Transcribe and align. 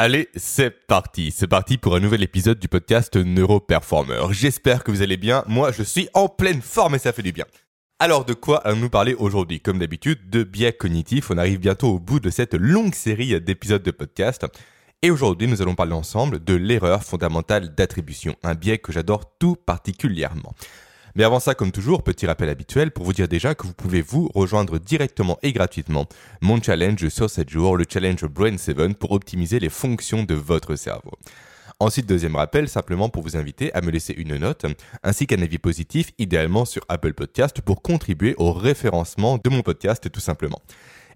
Allez, 0.00 0.28
c'est 0.36 0.86
parti. 0.86 1.32
C'est 1.32 1.48
parti 1.48 1.76
pour 1.76 1.96
un 1.96 1.98
nouvel 1.98 2.22
épisode 2.22 2.60
du 2.60 2.68
podcast 2.68 3.16
Neuroperformer. 3.16 4.28
J'espère 4.30 4.84
que 4.84 4.92
vous 4.92 5.02
allez 5.02 5.16
bien. 5.16 5.42
Moi, 5.48 5.72
je 5.72 5.82
suis 5.82 6.08
en 6.14 6.28
pleine 6.28 6.62
forme 6.62 6.94
et 6.94 7.00
ça 7.00 7.12
fait 7.12 7.24
du 7.24 7.32
bien. 7.32 7.46
Alors, 7.98 8.24
de 8.24 8.32
quoi 8.32 8.58
allons-nous 8.58 8.90
parler 8.90 9.14
aujourd'hui? 9.14 9.58
Comme 9.58 9.80
d'habitude, 9.80 10.30
de 10.30 10.44
biais 10.44 10.72
cognitifs. 10.72 11.32
On 11.32 11.36
arrive 11.36 11.58
bientôt 11.58 11.88
au 11.88 11.98
bout 11.98 12.20
de 12.20 12.30
cette 12.30 12.54
longue 12.54 12.94
série 12.94 13.40
d'épisodes 13.40 13.82
de 13.82 13.90
podcast. 13.90 14.46
Et 15.02 15.10
aujourd'hui, 15.10 15.48
nous 15.48 15.62
allons 15.62 15.74
parler 15.74 15.94
ensemble 15.94 16.44
de 16.44 16.54
l'erreur 16.54 17.02
fondamentale 17.02 17.74
d'attribution, 17.74 18.36
un 18.44 18.54
biais 18.54 18.78
que 18.78 18.92
j'adore 18.92 19.36
tout 19.40 19.56
particulièrement. 19.56 20.54
Mais 21.14 21.24
avant 21.24 21.40
ça, 21.40 21.54
comme 21.54 21.72
toujours, 21.72 22.02
petit 22.02 22.26
rappel 22.26 22.48
habituel 22.48 22.90
pour 22.90 23.04
vous 23.04 23.12
dire 23.12 23.28
déjà 23.28 23.54
que 23.54 23.66
vous 23.66 23.74
pouvez 23.74 24.02
vous 24.02 24.30
rejoindre 24.34 24.78
directement 24.78 25.38
et 25.42 25.52
gratuitement 25.52 26.06
mon 26.40 26.62
challenge 26.62 27.08
sur 27.08 27.30
7 27.30 27.48
jours, 27.48 27.76
le 27.76 27.84
challenge 27.88 28.24
Brain 28.24 28.56
7 28.56 28.98
pour 28.98 29.12
optimiser 29.12 29.58
les 29.58 29.68
fonctions 29.68 30.24
de 30.24 30.34
votre 30.34 30.76
cerveau. 30.76 31.12
Ensuite, 31.80 32.06
deuxième 32.06 32.34
rappel, 32.34 32.68
simplement 32.68 33.08
pour 33.08 33.22
vous 33.22 33.36
inviter 33.36 33.72
à 33.72 33.80
me 33.82 33.92
laisser 33.92 34.12
une 34.12 34.36
note 34.36 34.66
ainsi 35.04 35.28
qu'un 35.28 35.40
avis 35.40 35.58
positif, 35.58 36.10
idéalement 36.18 36.64
sur 36.64 36.82
Apple 36.88 37.12
Podcast, 37.12 37.60
pour 37.60 37.82
contribuer 37.82 38.34
au 38.36 38.52
référencement 38.52 39.38
de 39.38 39.48
mon 39.48 39.62
podcast 39.62 40.10
tout 40.10 40.18
simplement. 40.18 40.60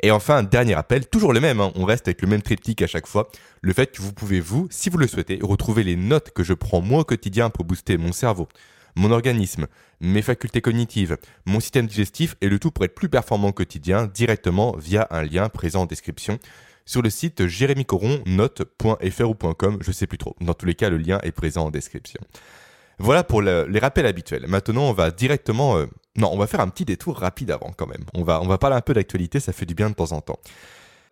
Et 0.04 0.12
enfin, 0.12 0.44
dernier 0.44 0.76
rappel, 0.76 1.08
toujours 1.08 1.32
le 1.32 1.40
même, 1.40 1.60
hein, 1.60 1.72
on 1.74 1.84
reste 1.84 2.06
avec 2.06 2.22
le 2.22 2.28
même 2.28 2.42
triptyque 2.42 2.80
à 2.82 2.86
chaque 2.86 3.08
fois, 3.08 3.28
le 3.60 3.72
fait 3.72 3.90
que 3.90 4.02
vous 4.02 4.12
pouvez, 4.12 4.38
vous, 4.38 4.68
si 4.70 4.88
vous 4.88 4.98
le 4.98 5.08
souhaitez, 5.08 5.40
retrouver 5.42 5.82
les 5.82 5.96
notes 5.96 6.30
que 6.30 6.44
je 6.44 6.54
prends 6.54 6.80
moi 6.80 7.00
au 7.00 7.04
quotidien 7.04 7.50
pour 7.50 7.64
booster 7.64 7.96
mon 7.96 8.12
cerveau, 8.12 8.46
mon 8.94 9.10
organisme, 9.10 9.66
mes 10.00 10.22
facultés 10.22 10.60
cognitives, 10.60 11.16
mon 11.46 11.60
système 11.60 11.86
digestif 11.86 12.36
et 12.40 12.48
le 12.48 12.58
tout 12.58 12.70
pour 12.70 12.84
être 12.84 12.94
plus 12.94 13.08
performant 13.08 13.48
au 13.48 13.52
quotidien 13.52 14.06
directement 14.06 14.76
via 14.76 15.06
un 15.10 15.22
lien 15.22 15.48
présent 15.48 15.82
en 15.82 15.86
description 15.86 16.38
sur 16.84 17.02
le 17.02 17.10
site 17.10 17.46
jérémycoronnote.fr 17.46 19.28
ou 19.28 19.34
.com, 19.34 19.78
je 19.80 19.92
sais 19.92 20.06
plus 20.06 20.18
trop. 20.18 20.36
Dans 20.40 20.54
tous 20.54 20.66
les 20.66 20.74
cas, 20.74 20.90
le 20.90 20.98
lien 20.98 21.20
est 21.22 21.32
présent 21.32 21.66
en 21.66 21.70
description. 21.70 22.20
Voilà 22.98 23.24
pour 23.24 23.42
les 23.42 23.78
rappels 23.78 24.06
habituels. 24.06 24.46
Maintenant, 24.46 24.82
on 24.82 24.92
va 24.92 25.10
directement... 25.10 25.76
Euh, 25.76 25.86
non, 26.16 26.30
on 26.32 26.38
va 26.38 26.46
faire 26.46 26.60
un 26.60 26.68
petit 26.68 26.84
détour 26.84 27.16
rapide 27.18 27.50
avant 27.50 27.72
quand 27.76 27.86
même. 27.86 28.04
On 28.14 28.22
va 28.22 28.58
parler 28.58 28.76
un 28.76 28.80
peu 28.80 28.92
d'actualité, 28.92 29.40
ça 29.40 29.52
fait 29.52 29.64
du 29.64 29.74
bien 29.74 29.88
de 29.88 29.94
temps 29.94 30.12
en 30.12 30.20
temps. 30.20 30.38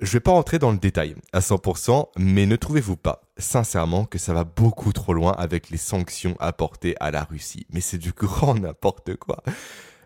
Je 0.01 0.13
vais 0.13 0.21
pas 0.21 0.31
rentrer 0.31 0.59
dans 0.59 0.73
le 0.73 0.79
détail 0.79 1.15
à 1.35 1.41
100%, 1.41 2.09
mais 2.17 2.47
ne 2.47 2.57
trouvez-vous 2.57 2.97
pas, 2.97 3.21
sincèrement, 3.37 4.07
que 4.07 4.17
ça 4.17 4.33
va 4.33 4.45
beaucoup 4.45 4.95
trop 4.95 5.13
loin 5.13 5.33
avec 5.33 5.69
les 5.69 5.77
sanctions 5.77 6.37
apportées 6.41 6.95
à 7.01 7.11
la 7.11 7.25
Russie? 7.25 7.67
Mais 7.71 7.83
c'est 7.83 7.99
du 7.99 8.13
grand 8.13 8.55
n'importe 8.59 9.17
quoi. 9.17 9.43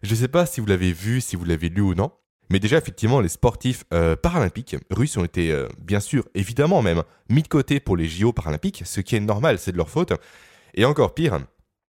Je 0.02 0.14
sais 0.16 0.26
pas 0.26 0.46
si 0.46 0.60
vous 0.60 0.66
l'avez 0.66 0.92
vu, 0.92 1.20
si 1.20 1.36
vous 1.36 1.44
l'avez 1.44 1.68
lu 1.68 1.80
ou 1.80 1.94
non, 1.94 2.10
mais 2.50 2.58
déjà, 2.58 2.76
effectivement, 2.76 3.20
les 3.20 3.28
sportifs 3.28 3.84
euh, 3.94 4.16
paralympiques 4.16 4.76
russes 4.90 5.16
ont 5.16 5.24
été, 5.24 5.52
euh, 5.52 5.68
bien 5.80 6.00
sûr, 6.00 6.24
évidemment 6.34 6.82
même, 6.82 7.04
mis 7.30 7.42
de 7.42 7.48
côté 7.48 7.78
pour 7.78 7.96
les 7.96 8.08
JO 8.08 8.32
paralympiques, 8.32 8.82
ce 8.84 9.00
qui 9.00 9.14
est 9.14 9.20
normal, 9.20 9.60
c'est 9.60 9.70
de 9.70 9.76
leur 9.76 9.88
faute. 9.88 10.12
Et 10.74 10.84
encore 10.84 11.14
pire, 11.14 11.38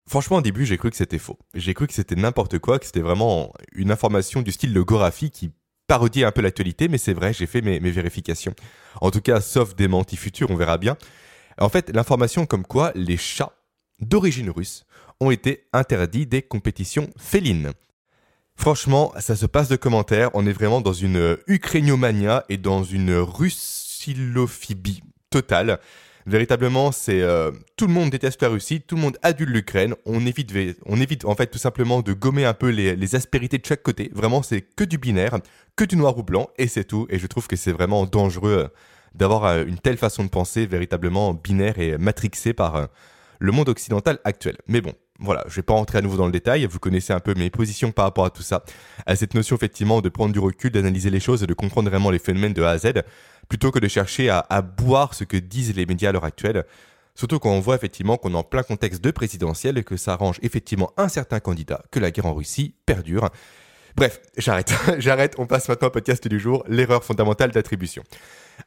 franchement, 0.09 0.37
au 0.37 0.41
début, 0.41 0.65
j'ai 0.65 0.77
cru 0.77 0.89
que 0.89 0.97
c'était 0.97 1.19
faux. 1.19 1.39
J'ai 1.53 1.73
cru 1.73 1.87
que 1.87 1.93
c'était 1.93 2.15
n'importe 2.15 2.59
quoi, 2.59 2.79
que 2.79 2.85
c'était 2.85 2.99
vraiment 2.99 3.53
une 3.71 3.91
information 3.91 4.41
du 4.41 4.51
style 4.51 4.73
de 4.73 4.81
Gorafi 4.81 5.31
qui 5.31 5.53
parodier 5.93 6.25
un 6.25 6.31
peu 6.31 6.41
l'actualité, 6.41 6.87
mais 6.87 6.97
c'est 6.97 7.13
vrai, 7.13 7.33
j'ai 7.33 7.45
fait 7.45 7.61
mes, 7.61 7.77
vérifications. 7.77 8.55
En 8.99 9.11
tout 9.11 9.21
cas, 9.21 9.41
sauf 9.41 9.75
démenti 9.75 10.15
futur, 10.15 10.49
on 10.49 10.55
verra 10.55 10.79
bien. 10.79 10.97
En 11.59 11.69
fait, 11.69 11.91
l'information 11.93 12.47
comme 12.47 12.65
quoi 12.65 12.91
les 12.95 13.15
chats 13.15 13.53
d'origine 13.99 14.49
russe 14.49 14.85
ont 15.19 15.29
été 15.29 15.67
interdits 15.71 16.25
des 16.25 16.41
compétitions 16.41 17.11
félines. 17.15 17.73
Franchement, 18.55 19.13
ça 19.19 19.35
se 19.35 19.45
passe 19.45 19.69
de 19.69 19.75
commentaires, 19.75 20.31
on 20.33 20.47
est 20.47 20.51
vraiment 20.51 20.81
dans 20.81 20.93
une 20.93 21.37
ukrainiomania 21.45 22.43
et 22.49 22.57
dans 22.57 22.83
une 22.83 23.13
russilophobie 23.13 25.03
totale. 25.29 25.79
Véritablement, 26.25 26.91
c'est 26.91 27.21
euh, 27.21 27.51
tout 27.75 27.87
le 27.87 27.93
monde 27.93 28.09
déteste 28.09 28.41
la 28.41 28.49
Russie, 28.49 28.81
tout 28.81 28.95
le 28.95 29.01
monde 29.01 29.17
adule 29.23 29.49
l'Ukraine. 29.49 29.95
On 30.05 30.25
évite, 30.25 30.53
on 30.85 30.99
évite 31.01 31.25
en 31.25 31.35
fait 31.35 31.47
tout 31.47 31.57
simplement 31.57 32.01
de 32.01 32.13
gommer 32.13 32.45
un 32.45 32.53
peu 32.53 32.69
les, 32.69 33.15
aspérités 33.15 33.57
de 33.57 33.65
chaque 33.65 33.83
côté. 33.83 34.09
Vraiment, 34.13 34.41
c'est 34.41 34.61
que 34.61 34.85
du 34.85 34.97
binaire, 34.97 35.37
que 35.75 35.83
du 35.83 35.97
noir 35.97 36.17
ou 36.17 36.23
blanc, 36.23 36.49
et 36.57 36.67
c'est 36.67 36.85
tout. 36.85 37.07
Et 37.09 37.19
je 37.19 37.27
trouve 37.27 37.47
que 37.47 37.55
c'est 37.55 37.73
vraiment 37.73 38.05
dangereux 38.05 38.51
euh, 38.51 38.67
d'avoir 39.15 39.45
euh, 39.45 39.65
une 39.65 39.77
telle 39.77 39.97
façon 39.97 40.23
de 40.23 40.29
penser, 40.29 40.65
véritablement 40.65 41.33
binaire 41.33 41.77
et 41.79 41.97
matrixée 41.97 42.53
par 42.53 42.87
le 43.39 43.51
monde 43.51 43.67
occidental 43.67 44.19
actuel. 44.23 44.57
Mais 44.67 44.79
bon, 44.79 44.93
voilà, 45.19 45.43
je 45.47 45.55
vais 45.55 45.61
pas 45.61 45.73
rentrer 45.73 45.99
à 45.99 46.01
nouveau 46.01 46.17
dans 46.17 46.25
le 46.25 46.31
détail, 46.31 46.65
vous 46.65 46.79
connaissez 46.79 47.13
un 47.13 47.19
peu 47.19 47.33
mes 47.35 47.49
positions 47.49 47.91
par 47.91 48.05
rapport 48.05 48.25
à 48.25 48.29
tout 48.29 48.41
ça, 48.41 48.63
à 49.05 49.15
cette 49.15 49.35
notion 49.35 49.55
effectivement 49.55 50.01
de 50.01 50.09
prendre 50.09 50.33
du 50.33 50.39
recul, 50.39 50.71
d'analyser 50.71 51.09
les 51.09 51.19
choses 51.19 51.43
et 51.43 51.47
de 51.47 51.53
comprendre 51.53 51.89
vraiment 51.89 52.09
les 52.09 52.19
phénomènes 52.19 52.53
de 52.53 52.63
A 52.63 52.71
à 52.71 52.77
Z 52.77 52.93
plutôt 53.47 53.71
que 53.71 53.79
de 53.79 53.87
chercher 53.87 54.29
à, 54.29 54.61
boire 54.61 55.13
ce 55.13 55.23
que 55.23 55.37
disent 55.37 55.75
les 55.75 55.85
médias 55.85 56.09
à 56.09 56.11
l'heure 56.11 56.25
actuelle. 56.25 56.65
Surtout 57.15 57.37
quand 57.37 57.51
on 57.51 57.59
voit 57.59 57.75
effectivement 57.75 58.17
qu'on 58.17 58.33
est 58.33 58.37
en 58.37 58.43
plein 58.43 58.63
contexte 58.63 59.03
de 59.03 59.11
présidentiel 59.11 59.77
et 59.77 59.83
que 59.83 59.97
ça 59.97 60.13
arrange 60.13 60.39
effectivement 60.41 60.91
un 60.97 61.07
certain 61.07 61.39
candidat, 61.39 61.83
que 61.91 61.99
la 61.99 62.09
guerre 62.09 62.25
en 62.25 62.33
Russie 62.33 62.73
perdure. 62.85 63.29
Bref, 63.95 64.21
j'arrête, 64.37 64.73
j'arrête, 64.97 65.35
on 65.37 65.45
passe 65.45 65.69
maintenant 65.69 65.89
au 65.89 65.91
podcast 65.91 66.27
du 66.27 66.39
jour, 66.39 66.63
l'erreur 66.67 67.03
fondamentale 67.03 67.51
d'attribution. 67.51 68.03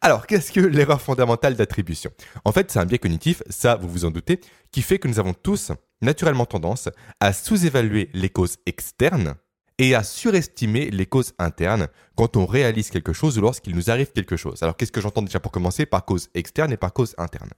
Alors, 0.00 0.26
qu'est-ce 0.26 0.52
que 0.52 0.60
l'erreur 0.60 1.00
fondamentale 1.00 1.56
d'attribution? 1.56 2.10
En 2.44 2.52
fait, 2.52 2.70
c'est 2.70 2.78
un 2.78 2.86
biais 2.86 2.98
cognitif, 2.98 3.42
ça 3.48 3.76
vous 3.76 3.88
vous 3.88 4.04
en 4.04 4.10
doutez, 4.10 4.40
qui 4.70 4.82
fait 4.82 4.98
que 4.98 5.08
nous 5.08 5.18
avons 5.18 5.34
tous 5.34 5.72
naturellement 6.00 6.46
tendance 6.46 6.88
à 7.20 7.32
sous-évaluer 7.32 8.10
les 8.14 8.28
causes 8.28 8.56
externes 8.66 9.34
et 9.78 9.94
à 9.94 10.02
surestimer 10.02 10.90
les 10.90 11.06
causes 11.06 11.32
internes 11.38 11.88
quand 12.16 12.36
on 12.36 12.46
réalise 12.46 12.90
quelque 12.90 13.12
chose 13.12 13.36
ou 13.38 13.40
lorsqu'il 13.40 13.74
nous 13.74 13.90
arrive 13.90 14.12
quelque 14.12 14.36
chose. 14.36 14.62
Alors 14.62 14.76
qu'est-ce 14.76 14.92
que 14.92 15.00
j'entends 15.00 15.22
déjà 15.22 15.40
pour 15.40 15.52
commencer? 15.52 15.86
Par 15.86 16.04
cause 16.04 16.28
externe 16.34 16.72
et 16.72 16.76
par 16.76 16.92
cause 16.92 17.14
interne 17.18 17.50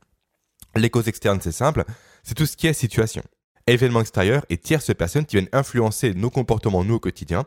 Les 0.74 0.90
causes 0.90 1.08
externes, 1.08 1.40
c'est 1.40 1.52
simple, 1.52 1.84
c'est 2.24 2.34
tout 2.34 2.46
ce 2.46 2.56
qui 2.56 2.66
est 2.66 2.72
situation. 2.72 3.22
Événements 3.68 4.00
extérieurs 4.00 4.44
et 4.48 4.56
tierces 4.56 4.94
personnes 4.94 5.26
qui 5.26 5.36
viennent 5.36 5.48
influencer 5.52 6.14
nos 6.14 6.30
comportements, 6.30 6.84
nous, 6.84 6.94
au 6.94 7.00
quotidien. 7.00 7.44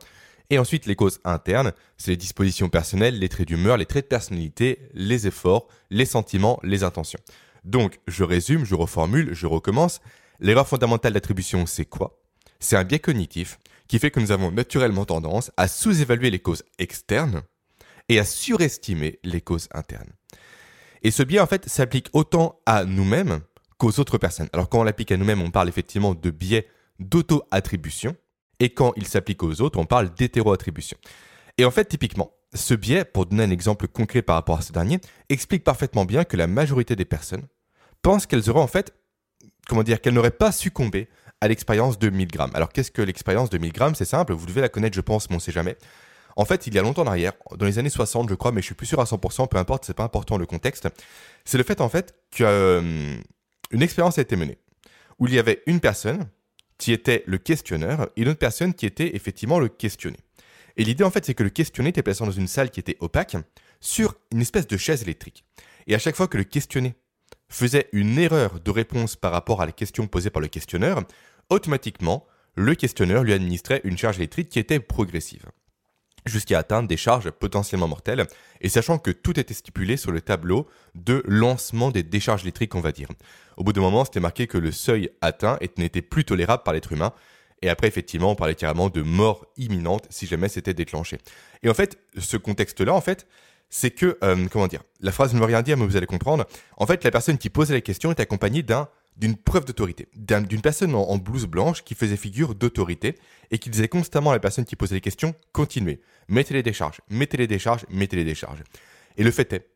Et 0.50 0.59
ensuite, 0.59 0.86
les 0.86 0.96
causes 0.96 1.20
internes, 1.24 1.72
c'est 1.98 2.12
les 2.12 2.18
dispositions 2.18 2.70
personnelles, 2.70 3.18
les 3.18 3.30
traits 3.30 3.48
d'humeur, 3.48 3.78
les 3.78 3.86
traits 3.86 4.06
de 4.06 4.09
personnalité, 4.09 4.80
les 4.94 5.26
efforts, 5.26 5.68
les 5.90 6.06
sentiments, 6.06 6.59
les 6.64 6.84
intentions. 6.84 7.20
Donc, 7.64 8.00
je 8.08 8.24
résume, 8.24 8.66
je 8.66 8.76
reformule, 8.76 9.34
je 9.34 9.48
recommence. 9.48 10.02
L'erreur 10.40 10.68
fondamentale 10.68 11.14
d'attribution, 11.14 11.66
c'est 11.66 11.86
quoi? 11.86 12.20
C'est 12.59 12.76
un 12.76 12.84
biais 12.84 13.00
cognitif 13.00 13.59
qui 13.88 13.98
fait 14.00 14.12
que 14.12 14.20
nous 14.20 14.32
avons 14.32 14.52
naturellement 14.52 15.06
tendance 15.06 15.52
à 15.58 15.68
sous-évaluer 15.68 16.30
les 16.30 16.40
causes 16.40 16.64
externes 16.80 17.42
et 18.09 18.20
à 18.20 18.26
surestimer 18.26 19.20
les 19.24 19.42
causes 19.42 19.70
internes. 19.74 20.12
Et 21.03 21.12
ce 21.12 21.24
biais, 21.24 21.40
en 21.40 21.48
fait, 21.48 21.68
s'applique 21.68 22.09
autant 22.14 22.59
à 22.66 22.86
nous-mêmes 22.86 23.42
qu'aux 23.81 24.00
autres 24.00 24.19
personnes. 24.19 24.47
Alors 24.53 24.69
quand 24.69 24.80
on 24.80 24.84
l'applique 24.84 25.12
à 25.12 25.18
nous-mêmes, 25.18 25.42
on 25.42 25.50
parle 25.50 25.68
effectivement 25.68 26.14
de 26.14 26.30
biais 26.30 26.68
d'auto-attribution, 27.00 28.16
et 28.59 28.69
quand 28.69 28.94
il 28.96 29.08
s'applique 29.08 29.42
aux 29.42 29.59
autres, 29.59 29.80
on 29.80 29.86
parle 29.86 30.14
d'hétéro-attribution. 30.14 30.97
Et 31.58 31.66
en 31.66 31.72
fait, 31.72 31.86
typiquement, 31.86 32.31
ce 32.53 32.75
biais, 32.75 33.06
pour 33.06 33.25
donner 33.25 33.44
un 33.44 33.50
exemple 33.50 33.88
concret 33.88 34.22
par 34.22 34.36
rapport 34.36 34.59
à 34.59 34.62
ce 34.62 34.72
dernier, 34.72 35.02
explique 35.30 35.64
parfaitement 35.64 36.06
bien 36.06 36.25
que 36.25 36.38
la 36.38 36.46
majorité 36.46 36.96
des 36.96 37.06
personnes 37.06 37.47
pensent 38.03 38.28
qu'elles 38.28 38.52
auraient 38.52 38.62
en 38.62 38.68
fait, 38.68 38.94
comment 39.68 39.81
dire, 39.81 40.00
qu'elles 40.00 40.14
n'auraient 40.14 40.30
pas 40.30 40.52
succombé 40.52 41.09
à 41.41 41.47
l'expérience 41.47 41.97
de 41.97 42.12
1000 42.12 42.28
grammes. 42.28 42.52
Alors 42.53 42.70
qu'est-ce 42.72 42.91
que 42.91 43.02
l'expérience 43.02 43.50
de 43.50 43.58
1000 43.58 43.74
grammes? 43.74 43.96
C'est 43.96 44.06
simple, 44.06 44.34
vous 44.34 44.46
devez 44.46 44.62
la 44.62 44.70
connaître, 44.70 44.96
je 44.96 45.02
pense, 45.02 45.28
mais 45.31 45.38
on 45.38 45.38
ne 45.38 45.41
sait 45.41 45.52
jamais. 45.52 45.75
En 46.36 46.46
fait, 46.46 46.68
il 46.68 46.75
y 46.75 46.78
a 46.78 46.84
longtemps 46.84 47.02
en 47.02 47.08
arrière, 47.08 47.34
dans 47.58 47.66
les 47.66 47.80
années 47.80 47.90
60, 47.90 48.30
je 48.30 48.36
crois, 48.36 48.52
mais 48.52 48.62
je 48.62 48.68
suis 48.68 48.75
plus 48.75 48.86
sûr 48.86 49.00
à 49.00 49.06
100%, 49.06 49.47
peu 49.47 49.58
importe, 49.58 49.86
c'est 49.86 49.96
pas 49.96 50.03
important 50.03 50.38
le 50.38 50.46
contexte. 50.46 50.88
C'est 51.46 51.58
le 51.58 51.64
fait 51.64 51.81
en 51.81 51.90
fait 51.90 52.14
qu'une 52.30 52.46
euh, 52.46 53.18
expérience 53.80 54.18
a 54.18 54.22
été 54.22 54.36
menée 54.36 54.58
où 55.20 55.28
il 55.28 55.34
y 55.34 55.40
avait 55.40 55.62
une 55.68 55.80
personne 55.80 56.28
qui 56.78 56.92
était 56.92 57.24
le 57.28 57.38
questionneur 57.38 58.09
et 58.16 58.24
une 58.24 58.30
autre 58.30 58.40
personne 58.40 58.74
qui 58.74 58.88
était 58.88 59.16
effectivement 59.16 59.59
le 59.59 59.70
questionné. 59.70 60.18
Et 60.78 60.84
l'idée 60.84 61.04
en 61.04 61.12
fait, 61.12 61.24
c'est 61.24 61.36
que 61.36 61.44
le 61.44 61.50
questionné 61.50 61.90
était 61.90 62.02
placé 62.02 62.26
dans 62.26 62.32
une 62.32 62.48
salle 62.48 62.72
qui 62.72 62.80
était 62.80 62.98
opaque 63.00 63.38
sur 63.80 64.16
une 64.32 64.42
espèce 64.42 64.68
de 64.68 64.78
chaise 64.78 65.04
électrique. 65.04 65.46
Et 65.86 65.96
à 65.96 66.00
chaque 66.00 66.16
fois 66.16 66.28
que 66.28 66.38
le 66.38 66.44
questionné 66.44 66.96
faisait 67.50 67.88
une 67.91 68.18
erreur 68.18 68.59
de 68.59 68.72
réponse 68.72 69.16
par 69.16 69.32
rapport 69.32 69.62
à 69.62 69.66
la 69.66 69.72
question 69.72 70.08
posée 70.08 70.32
par 70.32 70.41
le 70.41 70.47
questionneur, 70.47 71.03
automatiquement, 71.50 72.26
le 72.56 72.73
questionneur 72.76 73.23
lui 73.23 73.34
administrait 73.34 73.82
une 73.84 73.97
charge 73.97 74.18
électrique 74.18 74.50
qui 74.50 74.59
était 74.59 74.79
progressive, 74.79 75.46
jusqu'à 76.26 76.59
atteindre 76.59 76.88
des 76.88 76.97
charges 76.97 77.32
potentiellement 77.32 77.88
mortelles, 77.88 78.28
et 78.62 78.70
sachant 78.70 78.97
que 78.97 79.12
tout 79.12 79.40
était 79.40 79.53
stipulé 79.53 79.97
sur 79.97 80.12
le 80.12 80.22
tableau 80.22 80.68
de 80.96 81.23
lancement 81.26 81.91
des 81.91 82.03
décharges 82.03 82.44
électriques, 82.44 82.76
on 82.76 82.82
va 82.82 82.91
dire. 82.91 83.08
Au 83.58 83.64
bout 83.64 83.73
d'un 83.73 83.82
moment, 83.82 84.06
c'était 84.06 84.20
marqué 84.20 84.47
que 84.47 84.58
le 84.58 84.72
seuil 84.72 85.09
atteint 85.22 85.58
n'était 85.78 86.02
plus 86.02 86.26
tolérable 86.26 86.64
par 86.64 86.73
l'être 86.73 86.91
humain, 86.91 87.14
et 87.62 87.70
après, 87.70 87.88
effectivement, 87.88 88.32
on 88.32 88.35
parlait 88.35 88.56
carrément 88.56 88.90
de 88.90 89.02
mort 89.02 89.46
imminente 89.58 90.08
si 90.09 90.26
jamais 90.26 90.50
c'était 90.50 90.73
déclenché. 90.73 91.20
Et 91.64 91.70
en 91.70 91.73
fait, 91.73 92.00
ce 92.18 92.38
contexte-là, 92.38 92.94
en 92.94 93.02
fait, 93.02 93.28
c'est 93.70 93.91
que, 93.91 94.18
euh, 94.23 94.47
comment 94.52 94.68
dire, 94.68 94.84
la 95.00 95.12
phrase 95.12 95.34
ne 95.34 95.40
veut 95.40 95.46
rien 95.46 95.62
dire, 95.62 95.78
mais 95.78 95.85
vous 95.85 95.96
allez 95.96 96.08
comprendre. 96.08 96.46
En 96.78 96.85
fait, 96.85 97.03
la 97.03 97.12
personne 97.12 97.38
qui 97.38 97.50
posait 97.50 97.73
la 97.73 97.82
question 97.82 98.12
est 98.12 98.20
accompagnée 98.20 98.64
d'un 98.64 98.90
d'une 99.22 99.38
preuve 99.38 99.66
d'autorité, 99.66 100.08
d'une 100.16 100.62
personne 100.62 100.96
en, 100.96 101.18
blouse 101.18 101.46
blanche 101.46 101.84
qui 101.84 101.94
faisait 101.94 102.18
figure 102.18 102.56
d'autorité 102.56 103.20
et 103.52 103.59
qui 103.59 103.70
disait 103.70 103.88
constamment 103.88 104.32
à 104.32 104.34
la 104.34 104.40
personne 104.40 104.66
qui 104.66 104.76
posait 104.76 104.96
les 104.96 105.02
questions, 105.02 105.35
continuez, 105.52 106.02
mettez 106.28 106.56
les 106.56 106.64
décharges, 106.64 107.02
mettez 107.08 107.38
les 107.38 107.46
décharges, 107.46 107.85
mettez 107.91 108.16
les 108.16 108.23
décharges. 108.23 108.64
Et 109.18 109.23
le 109.23 109.29
fait 109.29 109.53
est 109.53 109.68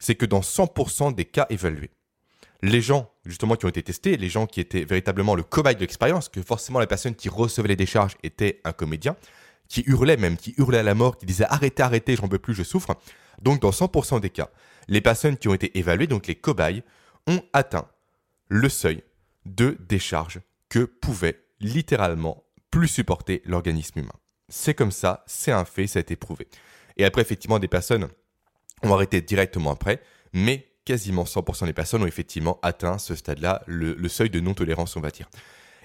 c'est 0.00 0.16
que 0.16 0.26
dans 0.26 0.40
100% 0.40 1.14
des 1.14 1.24
cas 1.24 1.46
évalués, 1.48 1.90
les 2.62 2.80
gens 2.80 3.10
justement 3.24 3.54
qui 3.54 3.66
ont 3.66 3.68
été 3.68 3.84
testés, 3.84 4.16
les 4.16 4.28
gens 4.28 4.46
qui 4.46 4.60
étaient 4.60 4.84
véritablement 4.84 5.36
le 5.36 5.44
cobaye 5.44 5.76
de 5.76 5.80
l'expérience, 5.80 6.28
que 6.28 6.42
forcément 6.42 6.80
la 6.80 6.88
personne 6.88 7.14
qui 7.14 7.28
recevait 7.28 7.68
les 7.68 7.76
décharges 7.76 8.16
était 8.24 8.60
un 8.64 8.72
comédien, 8.72 9.16
qui 9.68 9.84
hurlait 9.86 10.16
même, 10.16 10.36
qui 10.36 10.54
hurlait 10.58 10.78
à 10.78 10.82
la 10.82 10.94
mort, 10.94 11.18
qui 11.18 11.26
disait 11.26 11.46
arrêtez, 11.48 11.84
arrêtez, 11.84 12.16
j'en 12.16 12.26
peux 12.26 12.38
plus, 12.38 12.54
je 12.54 12.64
souffre. 12.64 12.96
Donc 13.42 13.60
dans 13.60 13.70
100% 13.70 14.20
des 14.20 14.30
cas, 14.30 14.50
les 14.88 15.00
personnes 15.00 15.36
qui 15.36 15.46
ont 15.46 15.54
été 15.54 15.76
évaluées, 15.78 16.08
donc 16.08 16.26
les 16.26 16.34
cobayes, 16.34 16.82
ont 17.28 17.42
atteint 17.52 17.86
le 18.48 18.68
seuil 18.68 19.02
de 19.46 19.76
décharge 19.88 20.40
que 20.68 20.84
pouvait 20.84 21.44
littéralement 21.60 22.44
plus 22.70 22.88
supporter 22.88 23.42
l'organisme 23.44 24.00
humain. 24.00 24.12
C'est 24.48 24.74
comme 24.74 24.90
ça, 24.90 25.24
c'est 25.26 25.52
un 25.52 25.64
fait, 25.64 25.86
ça 25.86 25.98
a 25.98 26.00
été 26.00 26.16
prouvé. 26.16 26.48
Et 26.96 27.04
après, 27.04 27.22
effectivement, 27.22 27.58
des 27.58 27.68
personnes 27.68 28.08
ont 28.82 28.92
arrêté 28.92 29.20
directement 29.20 29.70
après, 29.70 30.02
mais 30.32 30.68
quasiment 30.84 31.24
100% 31.24 31.66
des 31.66 31.72
personnes 31.72 32.02
ont 32.02 32.06
effectivement 32.06 32.58
atteint 32.62 32.98
ce 32.98 33.14
stade-là, 33.14 33.62
le, 33.66 34.08
seuil 34.08 34.30
de 34.30 34.40
non-tolérance, 34.40 34.96
on 34.96 35.00
va 35.00 35.10
dire. 35.10 35.28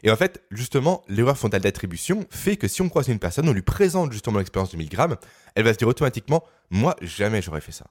Et 0.03 0.11
en 0.11 0.15
fait, 0.15 0.43
justement, 0.51 1.01
l'erreur 1.07 1.37
fondale 1.37 1.61
d'attribution 1.61 2.25
fait 2.29 2.57
que 2.57 2.67
si 2.67 2.81
on 2.81 2.89
croise 2.89 3.07
une 3.07 3.19
personne, 3.19 3.47
on 3.47 3.53
lui 3.53 3.61
présente 3.61 4.11
justement 4.11 4.37
l'expérience 4.37 4.71
de 4.71 4.77
1000 4.77 4.89
grammes, 4.89 5.17
elle 5.55 5.63
va 5.63 5.73
se 5.73 5.77
dire 5.77 5.87
automatiquement 5.87 6.43
Moi, 6.69 6.95
jamais 7.01 7.41
j'aurais 7.41 7.61
fait 7.61 7.71
ça. 7.71 7.87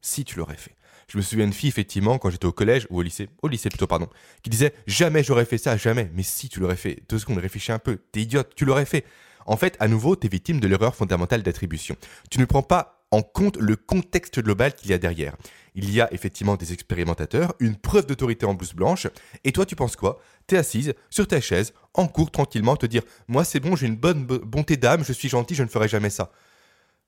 Si 0.00 0.24
tu 0.24 0.38
l'aurais 0.38 0.56
fait. 0.56 0.74
Je 1.08 1.16
me 1.16 1.22
souviens 1.22 1.44
d'une 1.44 1.52
fille, 1.52 1.68
effectivement, 1.68 2.18
quand 2.18 2.30
j'étais 2.30 2.46
au 2.46 2.52
collège, 2.52 2.86
ou 2.90 2.98
au 2.98 3.02
lycée, 3.02 3.28
au 3.42 3.48
lycée 3.48 3.68
plutôt, 3.68 3.86
pardon, 3.86 4.08
qui 4.42 4.50
disait 4.50 4.74
Jamais 4.86 5.22
j'aurais 5.22 5.44
fait 5.44 5.58
ça, 5.58 5.76
jamais. 5.76 6.10
Mais 6.14 6.22
si 6.22 6.48
tu 6.48 6.60
l'aurais 6.60 6.76
fait, 6.76 7.02
deux 7.08 7.18
secondes, 7.18 7.38
réfléchis 7.38 7.72
un 7.72 7.78
peu, 7.78 7.98
t'es 8.12 8.20
idiote, 8.20 8.54
tu 8.54 8.64
l'aurais 8.64 8.86
fait. 8.86 9.04
En 9.46 9.56
fait, 9.56 9.76
à 9.80 9.88
nouveau, 9.88 10.16
t'es 10.16 10.28
victime 10.28 10.60
de 10.60 10.66
l'erreur 10.66 10.94
fondamentale 10.94 11.42
d'attribution. 11.42 11.96
Tu 12.30 12.40
ne 12.40 12.44
prends 12.44 12.62
pas 12.62 13.04
en 13.10 13.22
compte 13.22 13.58
le 13.58 13.76
contexte 13.76 14.40
global 14.40 14.74
qu'il 14.74 14.90
y 14.90 14.94
a 14.94 14.98
derrière. 14.98 15.36
Il 15.76 15.90
y 15.92 16.00
a 16.00 16.12
effectivement 16.12 16.56
des 16.56 16.72
expérimentateurs, 16.72 17.54
une 17.60 17.76
preuve 17.76 18.06
d'autorité 18.06 18.46
en 18.46 18.54
blouse 18.54 18.74
blanche, 18.74 19.06
et 19.44 19.52
toi 19.52 19.66
tu 19.66 19.76
penses 19.76 19.94
quoi? 19.94 20.20
T'es 20.46 20.56
assise 20.56 20.94
sur 21.10 21.28
ta 21.28 21.40
chaise, 21.40 21.74
en 21.94 22.08
cours 22.08 22.30
tranquillement, 22.30 22.76
te 22.76 22.86
dire 22.86 23.02
Moi 23.28 23.44
c'est 23.44 23.60
bon, 23.60 23.76
j'ai 23.76 23.86
une 23.86 23.96
bonne 23.96 24.24
bonté 24.24 24.76
d'âme, 24.76 25.04
je 25.04 25.12
suis 25.12 25.28
gentil, 25.28 25.54
je 25.54 25.62
ne 25.62 25.68
ferai 25.68 25.86
jamais 25.86 26.10
ça. 26.10 26.32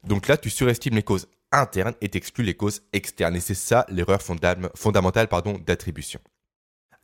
Donc 0.05 0.29
là, 0.29 0.37
tu 0.37 0.51
surestimes 0.51 0.95
les 0.95 1.03
causes 1.03 1.27
internes 1.57 1.95
et 2.01 2.09
t'exclus 2.09 2.45
les 2.45 2.55
causes 2.55 2.83
externes. 2.93 3.37
Et 3.37 3.41
c'est 3.41 3.55
ça 3.55 3.87
l'erreur 3.89 4.21
fondamentale 4.23 5.29
d'attribution. 5.65 6.21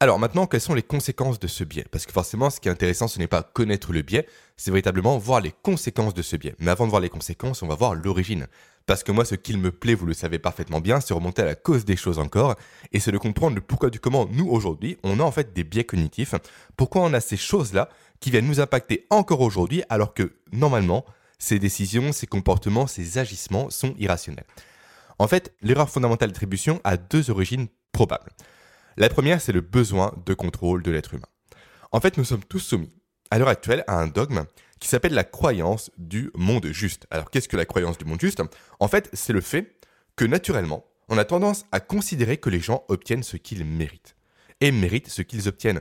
Alors 0.00 0.18
maintenant, 0.18 0.46
quelles 0.46 0.60
sont 0.60 0.74
les 0.74 0.82
conséquences 0.82 1.38
de 1.38 1.46
ce 1.46 1.62
biais? 1.62 1.86
Parce 1.88 2.06
que 2.06 2.12
forcément, 2.12 2.50
ce 2.50 2.58
qui 2.58 2.66
est 2.66 2.72
intéressant, 2.72 3.06
ce 3.06 3.20
n'est 3.20 3.28
pas 3.28 3.44
connaître 3.44 3.92
le 3.92 4.02
biais, 4.02 4.26
c'est 4.56 4.72
véritablement 4.72 5.16
voir 5.16 5.40
les 5.40 5.52
conséquences 5.62 6.12
de 6.12 6.22
ce 6.22 6.34
biais. 6.34 6.56
Mais 6.58 6.72
avant 6.72 6.86
de 6.86 6.90
voir 6.90 7.00
les 7.00 7.08
conséquences, 7.08 7.62
on 7.62 7.68
va 7.68 7.76
voir 7.76 7.94
l'origine. 7.94 8.48
Parce 8.84 9.04
que 9.04 9.12
moi, 9.12 9.24
ce 9.24 9.36
qu'il 9.36 9.58
me 9.58 9.70
plaît, 9.70 9.94
vous 9.94 10.06
le 10.06 10.12
savez 10.12 10.40
parfaitement 10.40 10.80
bien, 10.80 11.00
c'est 11.00 11.14
remonter 11.14 11.42
à 11.42 11.44
la 11.44 11.54
cause 11.54 11.84
des 11.84 11.94
choses 11.94 12.18
encore, 12.18 12.56
et 12.90 12.98
c'est 12.98 13.12
de 13.12 13.18
comprendre 13.18 13.54
le 13.54 13.60
pourquoi 13.60 13.90
du 13.90 14.00
comment 14.00 14.26
nous, 14.32 14.48
aujourd'hui, 14.48 14.98
on 15.04 15.20
a 15.20 15.22
en 15.22 15.30
fait 15.30 15.52
des 15.52 15.62
biais 15.62 15.84
cognitifs, 15.84 16.34
pourquoi 16.76 17.02
on 17.02 17.12
a 17.12 17.20
ces 17.20 17.36
choses-là 17.36 17.88
qui 18.18 18.32
viennent 18.32 18.48
nous 18.48 18.58
impacter 18.58 19.06
encore 19.08 19.40
aujourd'hui, 19.40 19.84
alors 19.88 20.14
que 20.14 20.32
normalement, 20.50 21.04
ces 21.42 21.58
décisions, 21.58 22.12
ces 22.12 22.28
comportements, 22.28 22.86
ces 22.86 23.18
agissements 23.18 23.68
sont 23.68 23.96
irrationnels. 23.98 24.46
En 25.18 25.26
fait, 25.26 25.52
l'erreur 25.60 25.90
fondamentale 25.90 26.30
d'attribution 26.30 26.80
a 26.84 26.96
deux 26.96 27.30
origines 27.30 27.66
probables. 27.90 28.30
La 28.96 29.08
première, 29.08 29.40
c'est 29.40 29.50
le 29.50 29.60
besoin 29.60 30.14
de 30.24 30.34
contrôle 30.34 30.84
de 30.84 30.92
l'être 30.92 31.14
humain. 31.14 31.26
En 31.90 31.98
fait, 31.98 32.16
nous 32.16 32.24
sommes 32.24 32.44
tous 32.44 32.60
soumis, 32.60 32.94
à 33.32 33.40
l'heure 33.40 33.48
actuelle, 33.48 33.82
à 33.88 33.98
un 33.98 34.06
dogme 34.06 34.44
qui 34.78 34.86
s'appelle 34.86 35.14
la 35.14 35.24
croyance 35.24 35.90
du 35.98 36.30
monde 36.36 36.68
juste. 36.68 37.08
Alors, 37.10 37.28
qu'est-ce 37.28 37.48
que 37.48 37.56
la 37.56 37.66
croyance 37.66 37.98
du 37.98 38.04
monde 38.04 38.20
juste? 38.20 38.40
En 38.78 38.86
fait, 38.86 39.10
c'est 39.12 39.32
le 39.32 39.40
fait 39.40 39.80
que, 40.14 40.24
naturellement, 40.24 40.84
on 41.08 41.18
a 41.18 41.24
tendance 41.24 41.64
à 41.72 41.80
considérer 41.80 42.36
que 42.36 42.50
les 42.50 42.60
gens 42.60 42.84
obtiennent 42.86 43.24
ce 43.24 43.36
qu'ils 43.36 43.64
méritent. 43.64 44.14
Et 44.60 44.70
méritent 44.70 45.08
ce 45.08 45.22
qu'ils 45.22 45.48
obtiennent. 45.48 45.80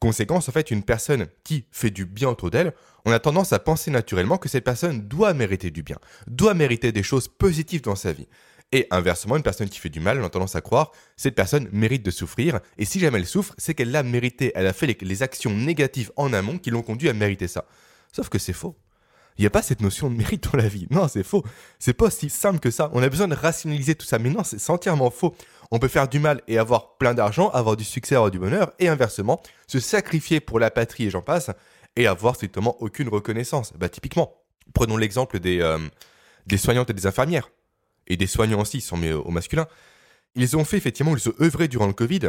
Conséquence, 0.00 0.48
en 0.48 0.52
fait, 0.52 0.70
une 0.70 0.82
personne 0.82 1.26
qui 1.44 1.66
fait 1.70 1.90
du 1.90 2.06
bien 2.06 2.30
autour 2.30 2.50
d'elle, 2.50 2.72
on 3.04 3.12
a 3.12 3.18
tendance 3.18 3.52
à 3.52 3.58
penser 3.58 3.90
naturellement 3.90 4.38
que 4.38 4.48
cette 4.48 4.64
personne 4.64 5.06
doit 5.06 5.34
mériter 5.34 5.70
du 5.70 5.82
bien, 5.82 5.98
doit 6.26 6.54
mériter 6.54 6.90
des 6.90 7.02
choses 7.02 7.28
positives 7.28 7.82
dans 7.82 7.96
sa 7.96 8.12
vie. 8.12 8.26
Et 8.72 8.86
inversement, 8.90 9.36
une 9.36 9.42
personne 9.42 9.68
qui 9.68 9.78
fait 9.78 9.90
du 9.90 10.00
mal, 10.00 10.18
on 10.20 10.24
a 10.24 10.30
tendance 10.30 10.56
à 10.56 10.62
croire, 10.62 10.92
cette 11.16 11.34
personne 11.34 11.68
mérite 11.72 12.02
de 12.02 12.10
souffrir, 12.10 12.60
et 12.78 12.86
si 12.86 12.98
jamais 12.98 13.18
elle 13.18 13.26
souffre, 13.26 13.54
c'est 13.58 13.74
qu'elle 13.74 13.90
l'a 13.90 14.02
mérité, 14.02 14.52
elle 14.54 14.66
a 14.66 14.72
fait 14.72 14.86
les, 14.86 15.22
actions 15.22 15.50
négatives 15.50 16.12
en 16.16 16.32
amont 16.32 16.56
qui 16.56 16.70
l'ont 16.70 16.82
conduit 16.82 17.10
à 17.10 17.12
mériter 17.12 17.48
ça. 17.48 17.66
Sauf 18.12 18.30
que 18.30 18.38
c'est 18.38 18.54
faux. 18.54 18.76
Il 19.38 19.42
n'y 19.42 19.46
a 19.46 19.50
pas 19.50 19.62
cette 19.62 19.80
notion 19.80 20.08
de 20.08 20.16
mérite 20.16 20.44
dans 20.52 20.58
la 20.58 20.68
vie. 20.68 20.86
Non, 20.90 21.08
c'est 21.08 21.22
faux. 21.22 21.44
C'est 21.78 21.94
pas 21.94 22.06
aussi 22.06 22.28
simple 22.30 22.58
que 22.58 22.70
ça. 22.70 22.90
On 22.92 23.02
a 23.02 23.08
besoin 23.08 23.28
de 23.28 23.34
rationaliser 23.34 23.94
tout 23.94 24.04
ça. 24.04 24.18
Mais 24.18 24.28
non, 24.28 24.44
c'est 24.44 24.70
entièrement 24.70 25.10
faux. 25.10 25.34
On 25.70 25.78
peut 25.78 25.88
faire 25.88 26.08
du 26.08 26.18
mal 26.18 26.42
et 26.48 26.58
avoir 26.58 26.96
plein 26.96 27.14
d'argent, 27.14 27.48
avoir 27.50 27.76
du 27.76 27.84
succès, 27.84 28.16
avoir 28.16 28.30
du 28.30 28.38
bonheur, 28.38 28.72
et 28.78 28.88
inversement, 28.88 29.40
se 29.68 29.78
sacrifier 29.78 30.40
pour 30.40 30.58
la 30.58 30.70
patrie 30.70 31.04
et 31.04 31.10
j'en 31.10 31.22
passe, 31.22 31.50
et 31.96 32.06
avoir 32.06 32.34
strictement 32.34 32.76
aucune 32.80 33.08
reconnaissance. 33.08 33.72
Bah, 33.78 33.88
typiquement, 33.88 34.34
prenons 34.74 34.96
l'exemple 34.96 35.38
des, 35.38 35.60
euh, 35.60 35.78
des 36.46 36.56
soignantes 36.56 36.90
et 36.90 36.94
des 36.94 37.06
infirmières. 37.06 37.50
Et 38.08 38.16
des 38.16 38.26
soignants 38.26 38.60
aussi, 38.60 38.80
sont 38.80 38.96
mis 38.96 39.12
au 39.12 39.30
masculin, 39.30 39.66
ils 40.34 40.56
ont 40.56 40.64
fait 40.64 40.76
effectivement, 40.76 41.16
ils 41.16 41.28
ont 41.28 41.34
œuvré 41.40 41.68
durant 41.68 41.86
le 41.86 41.92
Covid 41.92 42.20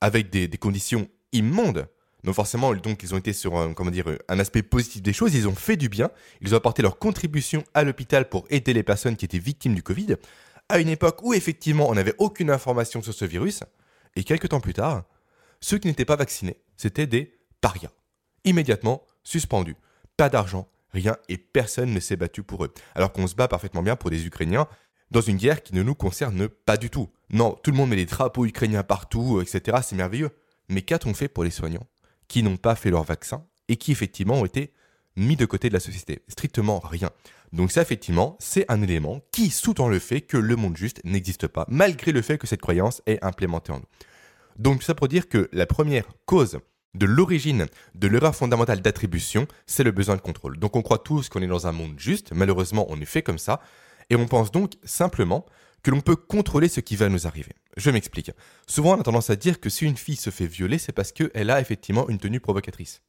avec 0.00 0.30
des, 0.30 0.48
conditions 0.58 1.08
immondes. 1.32 1.88
Donc 2.24 2.34
forcément, 2.34 2.74
donc 2.74 3.02
ils 3.02 3.14
ont 3.14 3.18
été 3.18 3.32
sur 3.32 3.72
comment 3.74 3.90
dire, 3.90 4.06
un 4.28 4.38
aspect 4.38 4.62
positif 4.62 5.02
des 5.02 5.12
choses, 5.12 5.34
ils 5.34 5.46
ont 5.48 5.54
fait 5.54 5.76
du 5.76 5.88
bien, 5.88 6.10
ils 6.40 6.54
ont 6.54 6.56
apporté 6.56 6.82
leur 6.82 6.98
contribution 6.98 7.64
à 7.74 7.84
l'hôpital 7.84 8.28
pour 8.28 8.46
aider 8.50 8.72
les 8.72 8.82
personnes 8.82 9.16
qui 9.16 9.24
étaient 9.24 9.38
victimes 9.38 9.74
du 9.74 9.82
Covid, 9.82 10.16
à 10.68 10.78
une 10.78 10.88
époque 10.88 11.22
où 11.22 11.34
effectivement 11.34 11.88
on 11.88 11.94
n'avait 11.94 12.14
aucune 12.18 12.50
information 12.50 13.02
sur 13.02 13.14
ce 13.14 13.24
virus, 13.24 13.62
et 14.16 14.24
quelques 14.24 14.48
temps 14.48 14.60
plus 14.60 14.74
tard, 14.74 15.04
ceux 15.60 15.78
qui 15.78 15.88
n'étaient 15.88 16.04
pas 16.04 16.16
vaccinés, 16.16 16.56
c'était 16.76 17.06
des 17.06 17.38
parias. 17.60 17.92
Immédiatement 18.44 19.02
suspendus. 19.22 19.76
Pas 20.16 20.28
d'argent, 20.28 20.68
rien, 20.92 21.16
et 21.28 21.36
personne 21.36 21.92
ne 21.92 22.00
s'est 22.00 22.16
battu 22.16 22.42
pour 22.42 22.64
eux. 22.64 22.72
Alors 22.94 23.12
qu'on 23.12 23.26
se 23.26 23.34
bat 23.34 23.48
parfaitement 23.48 23.82
bien 23.82 23.96
pour 23.96 24.10
des 24.10 24.26
Ukrainiens 24.26 24.66
dans 25.10 25.20
une 25.20 25.36
guerre 25.36 25.62
qui 25.62 25.74
ne 25.74 25.82
nous 25.82 25.94
concerne 25.94 26.48
pas 26.48 26.76
du 26.76 26.90
tout. 26.90 27.10
Non, 27.30 27.58
tout 27.62 27.70
le 27.70 27.76
monde 27.76 27.90
met 27.90 27.96
des 27.96 28.06
drapeaux 28.06 28.44
ukrainiens 28.46 28.82
partout, 28.82 29.40
etc. 29.40 29.78
C'est 29.82 29.96
merveilleux. 29.96 30.30
Mais 30.68 30.82
qu'a-t-on 30.82 31.14
fait 31.14 31.28
pour 31.28 31.44
les 31.44 31.50
soignants 31.50 31.86
qui 32.28 32.42
n'ont 32.42 32.56
pas 32.56 32.74
fait 32.74 32.90
leur 32.90 33.04
vaccin 33.04 33.46
et 33.68 33.76
qui 33.76 33.92
effectivement 33.92 34.40
ont 34.40 34.44
été 34.44 34.72
mis 35.16 35.36
de 35.36 35.46
côté 35.46 35.68
de 35.68 35.74
la 35.74 35.80
société 35.80 36.22
Strictement 36.28 36.80
rien. 36.80 37.10
Donc 37.52 37.72
ça, 37.72 37.82
effectivement, 37.82 38.36
c'est 38.40 38.64
un 38.68 38.82
élément 38.82 39.20
qui 39.32 39.50
sous-tend 39.50 39.88
le 39.88 39.98
fait 39.98 40.20
que 40.20 40.36
le 40.36 40.56
monde 40.56 40.76
juste 40.76 41.00
n'existe 41.04 41.46
pas, 41.46 41.64
malgré 41.68 42.12
le 42.12 42.22
fait 42.22 42.38
que 42.38 42.46
cette 42.46 42.60
croyance 42.60 43.02
est 43.06 43.22
implémentée 43.24 43.72
en 43.72 43.78
nous. 43.78 43.86
Donc 44.58 44.82
ça 44.82 44.94
pour 44.94 45.08
dire 45.08 45.28
que 45.28 45.48
la 45.52 45.66
première 45.66 46.04
cause 46.24 46.58
de 46.94 47.06
l'origine 47.06 47.66
de 47.94 48.08
l'erreur 48.08 48.34
fondamentale 48.34 48.80
d'attribution, 48.80 49.46
c'est 49.66 49.84
le 49.84 49.90
besoin 49.90 50.16
de 50.16 50.20
contrôle. 50.20 50.58
Donc 50.58 50.76
on 50.76 50.82
croit 50.82 50.98
tous 50.98 51.28
qu'on 51.28 51.42
est 51.42 51.46
dans 51.46 51.66
un 51.66 51.72
monde 51.72 51.98
juste, 51.98 52.32
malheureusement 52.32 52.86
on 52.88 53.00
est 53.00 53.06
fait 53.06 53.22
comme 53.22 53.38
ça, 53.38 53.60
et 54.10 54.16
on 54.16 54.26
pense 54.26 54.50
donc 54.50 54.72
simplement 54.84 55.46
que 55.82 55.90
l'on 55.90 56.00
peut 56.00 56.16
contrôler 56.16 56.68
ce 56.68 56.80
qui 56.80 56.96
va 56.96 57.08
nous 57.08 57.26
arriver. 57.26 57.52
Je 57.76 57.90
m'explique. 57.90 58.32
Souvent, 58.66 58.96
on 58.96 59.00
a 59.00 59.04
tendance 59.04 59.30
à 59.30 59.36
dire 59.36 59.60
que 59.60 59.70
si 59.70 59.84
une 59.84 59.96
fille 59.96 60.16
se 60.16 60.30
fait 60.30 60.46
violer, 60.46 60.78
c'est 60.78 60.92
parce 60.92 61.12
qu'elle 61.12 61.50
a 61.50 61.60
effectivement 61.60 62.08
une 62.08 62.18
tenue 62.18 62.40
provocatrice. 62.40 63.02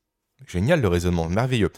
Génial 0.45 0.81
le 0.81 0.87
raisonnement, 0.87 1.27
merveilleux. 1.29 1.71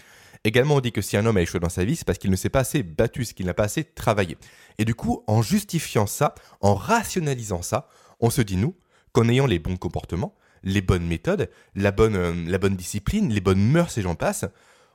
Également, 0.43 0.75
on 0.75 0.79
dit 0.79 0.91
que 0.91 1.01
si 1.01 1.17
un 1.17 1.25
homme 1.25 1.37
a 1.37 1.41
échoué 1.41 1.59
dans 1.59 1.69
sa 1.69 1.83
vie, 1.83 1.95
c'est 1.95 2.05
parce 2.05 2.17
qu'il 2.17 2.31
ne 2.31 2.35
s'est 2.35 2.49
pas 2.49 2.59
assez 2.59 2.83
battu, 2.83 3.25
c'est 3.25 3.33
qu'il 3.33 3.45
n'a 3.45 3.53
pas 3.53 3.63
assez 3.63 3.83
travaillé. 3.83 4.37
Et 4.77 4.85
du 4.85 4.95
coup, 4.95 5.23
en 5.27 5.41
justifiant 5.41 6.07
ça, 6.07 6.33
en 6.61 6.75
rationalisant 6.75 7.61
ça, 7.61 7.89
on 8.19 8.29
se 8.29 8.41
dit, 8.41 8.57
nous, 8.57 8.75
qu'en 9.11 9.27
ayant 9.27 9.45
les 9.45 9.59
bons 9.59 9.77
comportements, 9.77 10.35
les 10.63 10.81
bonnes 10.81 11.05
méthodes, 11.05 11.49
la 11.75 11.91
bonne, 11.91 12.15
euh, 12.15 12.33
la 12.47 12.57
bonne 12.57 12.75
discipline, 12.75 13.33
les 13.33 13.41
bonnes 13.41 13.61
mœurs 13.61 13.97
et 13.97 14.01
j'en 14.01 14.15
passe, 14.15 14.45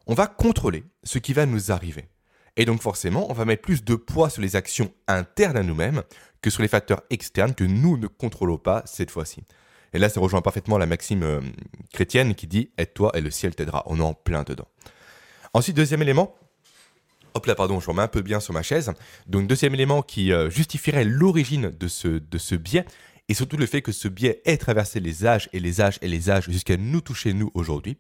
on 0.07 0.15
va 0.15 0.27
contrôler 0.27 0.85
ce 1.03 1.19
qui 1.19 1.33
va 1.33 1.47
nous 1.47 1.73
arriver. 1.73 2.09
Et 2.57 2.65
donc 2.65 2.83
forcément, 2.83 3.31
on 3.31 3.35
va 3.35 3.45
mettre 3.45 3.63
plus 3.63 3.85
de 3.85 3.95
poids 3.95 4.31
sur 4.31 4.43
les 4.43 4.57
actions 4.57 4.93
internes 5.09 5.57
à 5.57 5.63
nous-mêmes 5.63 6.03
que 6.41 6.51
sur 6.51 6.63
les 6.63 6.69
facteurs 6.69 7.03
externes 7.11 7.55
que 7.55 7.65
nous 7.65 7.97
ne 7.97 8.07
contrôlons 8.07 8.59
pas 8.59 8.83
cette 8.87 9.11
fois-ci. 9.11 9.43
Et 9.95 9.99
là, 9.99 10.09
ça 10.09 10.21
rejoint 10.21 10.43
parfaitement 10.43 10.77
la 10.77 10.87
maxime 10.87 11.23
euh, 11.23 11.41
chrétienne 11.93 12.35
qui 12.35 12.49
dit 12.49 12.71
Aide-toi 12.77 13.13
et 13.15 13.21
le 13.21 13.31
ciel 13.31 13.55
t'aidera. 13.55 13.85
On 13.87 13.99
est 14.01 14.03
en 14.03 14.13
plein 14.13 14.43
dedans. 14.43 14.67
Ensuite, 15.55 15.77
deuxième 15.77 16.03
élément. 16.03 16.37
Hop 17.35 17.47
là, 17.47 17.55
pardon, 17.55 17.81
je 17.81 17.89
remets 17.89 18.03
un 18.03 18.09
peu 18.09 18.21
bien 18.21 18.41
sur 18.41 18.53
ma 18.53 18.63
chaise. 18.63 18.93
Donc, 19.27 19.47
deuxième 19.47 19.73
élément 19.75 20.03
qui 20.03 20.33
euh, 20.33 20.51
justifierait 20.51 21.05
l'origine 21.05 21.71
de 21.71 21.89
ce, 21.89 22.09
de 22.09 22.39
ce 22.39 22.57
biais, 22.57 22.85
et 23.29 23.35
surtout 23.35 23.57
le 23.57 23.67
fait 23.67 23.83
que 23.83 23.93
ce 23.93 24.09
biais 24.09 24.43
ait 24.45 24.57
traversé 24.57 25.01
les 25.01 25.27
âges 25.27 25.49
et 25.53 25.61
les 25.61 25.81
âges 25.81 25.99
et 26.03 26.09
les 26.09 26.29
âges 26.29 26.51
jusqu'à 26.51 26.77
nous 26.77 27.01
toucher, 27.01 27.33
nous, 27.33 27.51
aujourd'hui, 27.55 27.97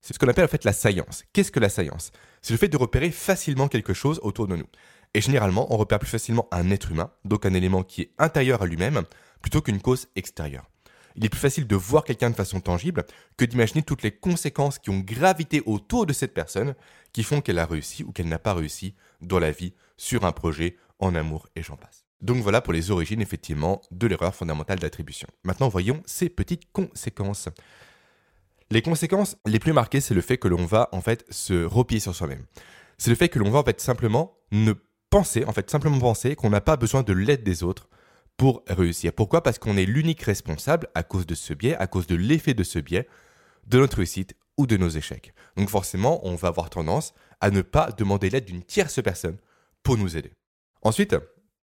c'est 0.00 0.14
ce 0.14 0.18
qu'on 0.18 0.28
appelle 0.28 0.44
en 0.44 0.48
fait 0.48 0.64
la 0.64 0.72
science. 0.72 1.24
Qu'est-ce 1.32 1.52
que 1.52 1.60
la 1.60 1.68
science 1.68 2.12
C'est 2.40 2.54
le 2.54 2.58
fait 2.58 2.68
de 2.68 2.76
repérer 2.76 3.10
facilement 3.10 3.68
quelque 3.68 3.94
chose 3.94 4.18
autour 4.22 4.48
de 4.48 4.56
nous. 4.56 4.66
Et 5.14 5.20
généralement, 5.20 5.72
on 5.72 5.76
repère 5.76 5.98
plus 5.98 6.08
facilement 6.08 6.48
un 6.50 6.70
être 6.70 6.90
humain, 6.90 7.10
donc 7.24 7.46
un 7.46 7.54
élément 7.54 7.82
qui 7.82 8.02
est 8.02 8.10
intérieur 8.18 8.62
à 8.62 8.66
lui-même, 8.66 9.02
plutôt 9.42 9.60
qu'une 9.60 9.80
cause 9.80 10.08
extérieure. 10.16 10.71
Il 11.16 11.24
est 11.24 11.28
plus 11.28 11.40
facile 11.40 11.66
de 11.66 11.76
voir 11.76 12.04
quelqu'un 12.04 12.30
de 12.30 12.34
façon 12.34 12.60
tangible 12.60 13.04
que 13.36 13.44
d'imaginer 13.44 13.82
toutes 13.82 14.02
les 14.02 14.12
conséquences 14.12 14.78
qui 14.78 14.90
ont 14.90 15.00
gravité 15.00 15.62
autour 15.66 16.06
de 16.06 16.12
cette 16.12 16.34
personne 16.34 16.74
qui 17.12 17.22
font 17.22 17.40
qu'elle 17.40 17.58
a 17.58 17.66
réussi 17.66 18.04
ou 18.04 18.12
qu'elle 18.12 18.28
n'a 18.28 18.38
pas 18.38 18.54
réussi 18.54 18.94
dans 19.20 19.38
la 19.38 19.50
vie, 19.50 19.74
sur 19.96 20.24
un 20.24 20.32
projet, 20.32 20.76
en 20.98 21.14
amour 21.14 21.48
et 21.56 21.62
j'en 21.62 21.76
passe. 21.76 22.04
Donc 22.20 22.38
voilà 22.38 22.60
pour 22.60 22.72
les 22.72 22.90
origines 22.90 23.20
effectivement 23.20 23.82
de 23.90 24.06
l'erreur 24.06 24.34
fondamentale 24.34 24.78
d'attribution. 24.78 25.28
Maintenant 25.42 25.68
voyons 25.68 26.02
ses 26.06 26.28
petites 26.28 26.70
conséquences. 26.72 27.48
Les 28.70 28.80
conséquences 28.80 29.36
les 29.44 29.58
plus 29.58 29.72
marquées, 29.72 30.00
c'est 30.00 30.14
le 30.14 30.20
fait 30.20 30.38
que 30.38 30.48
l'on 30.48 30.64
va 30.64 30.88
en 30.92 31.00
fait 31.00 31.26
se 31.30 31.64
repier 31.64 32.00
sur 32.00 32.14
soi-même. 32.14 32.46
C'est 32.96 33.10
le 33.10 33.16
fait 33.16 33.28
que 33.28 33.38
l'on 33.38 33.50
va 33.50 33.58
en 33.58 33.64
fait 33.64 33.80
simplement 33.80 34.38
ne 34.52 34.72
penser, 35.10 35.44
en 35.44 35.52
fait 35.52 35.68
simplement 35.68 35.98
penser 35.98 36.36
qu'on 36.36 36.50
n'a 36.50 36.60
pas 36.60 36.76
besoin 36.76 37.02
de 37.02 37.12
l'aide 37.12 37.42
des 37.42 37.64
autres 37.64 37.88
pour 38.36 38.62
réussir. 38.68 39.12
Pourquoi? 39.12 39.42
Parce 39.42 39.58
qu'on 39.58 39.76
est 39.76 39.84
l'unique 39.84 40.22
responsable 40.22 40.88
à 40.94 41.02
cause 41.02 41.26
de 41.26 41.34
ce 41.34 41.54
biais, 41.54 41.76
à 41.76 41.86
cause 41.86 42.06
de 42.06 42.16
l'effet 42.16 42.54
de 42.54 42.64
ce 42.64 42.78
biais, 42.78 43.08
de 43.66 43.78
notre 43.78 43.98
réussite 43.98 44.34
ou 44.56 44.66
de 44.66 44.76
nos 44.76 44.88
échecs. 44.88 45.32
Donc 45.56 45.68
forcément, 45.68 46.26
on 46.26 46.34
va 46.34 46.48
avoir 46.48 46.70
tendance 46.70 47.14
à 47.40 47.50
ne 47.50 47.62
pas 47.62 47.90
demander 47.92 48.30
l'aide 48.30 48.44
d'une 48.44 48.62
tierce 48.62 49.02
personne 49.02 49.38
pour 49.82 49.96
nous 49.96 50.16
aider. 50.16 50.32
Ensuite, 50.82 51.16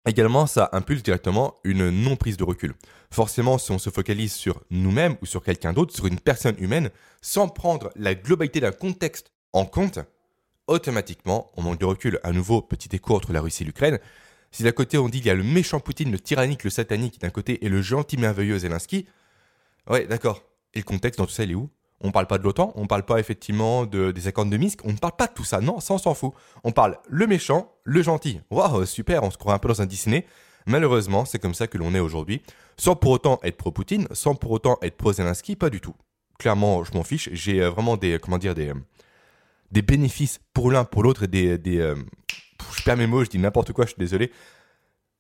également, 0.06 0.48
ça 0.48 0.70
impulse 0.72 1.04
directement 1.04 1.56
une 1.64 1.90
non-prise 1.90 2.38
de 2.38 2.44
recul. 2.44 2.74
Forcément, 3.12 3.58
si 3.58 3.72
on 3.72 3.78
se 3.78 3.90
focalise 3.90 4.34
sur 4.34 4.62
nous-mêmes 4.70 5.18
ou 5.22 5.26
sur 5.26 5.44
quelqu'un 5.44 5.74
d'autre, 5.74 5.94
sur 5.94 6.08
une 6.08 6.20
personne 6.20 6.56
humaine, 6.60 6.90
sans 7.22 7.48
prendre 7.48 7.92
la 7.96 8.16
globalité 8.16 8.60
d'un 8.60 8.72
contexte 8.72 9.32
en 9.54 9.66
compte, 9.66 10.00
automatiquement, 10.68 11.52
on 11.58 11.62
manque 11.62 11.80
de 11.80 11.86
recul. 11.86 12.20
À 12.24 12.32
nouveau, 12.32 12.62
petit 12.62 12.96
écho 12.96 13.16
entre 13.16 13.34
la 13.34 13.42
Russie 13.42 13.64
et 13.64 13.66
l'Ukraine. 13.66 14.00
Si 14.52 14.64
d'un 14.64 14.72
côté 14.72 14.98
on 14.98 15.10
dit 15.10 15.20
qu'il 15.20 15.28
y 15.28 15.32
a 15.32 15.36
le 15.36 15.44
méchant 15.44 15.80
Poutine, 15.80 16.12
le 16.12 16.20
tyrannique, 16.20 16.64
le 16.64 16.70
satanique 16.70 17.20
d'un 17.20 17.30
côté, 17.30 17.66
et 17.66 17.70
le 17.70 17.82
gentil 17.82 18.18
merveilleux 18.18 18.60
Zelensky, 18.60 19.08
ouais, 19.90 20.06
d'accord. 20.06 20.44
Et 20.74 20.80
le 20.80 20.84
contexte 20.84 21.20
dans 21.20 21.26
tout 21.26 21.32
ça, 21.32 21.44
il 21.44 21.52
est 21.52 21.56
où? 21.56 21.70
On 22.04 22.12
parle 22.12 22.26
pas 22.26 22.38
de 22.38 22.44
l'OTAN, 22.44 22.74
on 22.76 22.88
parle 22.88 23.04
pas 23.04 23.20
effectivement 23.20 23.86
de, 23.86 24.12
des 24.12 24.28
accords 24.28 24.46
de 24.46 24.58
Minsk, 24.58 24.80
on 24.84 24.92
ne 24.92 24.98
parle 24.98 25.16
pas 25.16 25.28
de 25.28 25.34
tout 25.34 25.44
ça, 25.44 25.62
non, 25.62 25.80
ça 25.80 25.94
on 25.94 25.98
s'en 26.00 26.16
fout. 26.16 26.34
On 26.64 26.72
parle 26.72 26.98
le 27.08 27.28
méchant, 27.28 27.72
le 27.84 28.02
gentil. 28.02 28.42
Waouh, 28.50 28.86
super, 28.86 29.24
on 29.24 29.30
se 29.30 29.38
croit 29.38 29.54
un 29.54 29.60
peu 29.60 29.68
dans 29.68 29.82
un 29.82 29.86
Disney. 29.86 30.26
Malheureusement, 30.66 31.26
c'est 31.26 31.40
comme 31.40 31.54
ça 31.54 31.68
que 31.68 31.78
l'on 31.78 31.94
est 31.94 32.00
aujourd'hui, 32.00 32.42
sans 32.78 32.96
pour 32.96 33.12
autant 33.12 33.40
être 33.44 33.58
pro-Poutine, 33.58 34.08
sans 34.12 34.36
pour 34.36 34.52
autant 34.52 34.78
être 34.82 34.98
pro-Zelensky, 34.98 35.56
pas 35.56 35.70
du 35.70 35.80
tout. 35.80 35.96
Clairement, 36.40 36.84
je 36.84 36.92
m'en 36.94 37.04
fiche, 37.04 37.30
j'ai 37.34 37.62
euh, 37.62 37.70
vraiment 37.70 37.98
des, 37.98 38.18
comment 38.20 38.40
dire, 38.40 38.56
des, 38.56 38.70
euh, 38.70 38.76
des 39.72 39.84
bénéfices 39.84 40.40
pour 40.54 40.72
l'un, 40.72 40.86
pour 40.86 41.04
l'autre, 41.04 41.24
et 41.24 41.28
des, 41.28 41.80
euh, 41.80 41.96
je 42.76 42.84
perds 42.84 42.98
mes 42.98 43.08
mots, 43.08 43.24
je 43.24 43.30
dis 43.30 43.40
n'importe 43.40 43.74
quoi, 43.74 43.86
je 43.86 43.92
suis 43.92 44.00
désolé, 44.00 44.32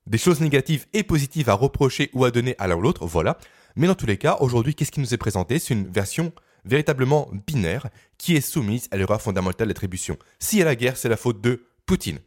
des 0.07 0.17
choses 0.17 0.41
négatives 0.41 0.85
et 0.93 1.03
positives 1.03 1.49
à 1.49 1.53
reprocher 1.53 2.09
ou 2.13 2.25
à 2.25 2.31
donner 2.31 2.55
à 2.57 2.67
l'un 2.67 2.75
ou 2.75 2.81
l'autre, 2.81 3.05
voilà. 3.05 3.37
Mais 3.75 3.87
dans 3.87 3.95
tous 3.95 4.05
les 4.05 4.17
cas, 4.17 4.37
aujourd'hui, 4.39 4.75
qu'est-ce 4.75 4.91
qui 4.91 4.99
nous 4.99 5.13
est 5.13 5.17
présenté? 5.17 5.59
C'est 5.59 5.73
une 5.73 5.87
version 5.87 6.33
véritablement 6.65 7.29
binaire 7.47 7.89
qui 8.17 8.35
est 8.35 8.41
soumise 8.41 8.87
à 8.91 8.97
l'erreur 8.97 9.21
fondamentale 9.21 9.67
d'attribution. 9.67 10.17
Si 10.39 10.57
y 10.57 10.61
a 10.61 10.65
la 10.65 10.75
guerre, 10.75 10.97
c'est 10.97 11.09
la 11.09 11.17
faute 11.17 11.41
de 11.41 11.65
Poutine. 11.85 12.19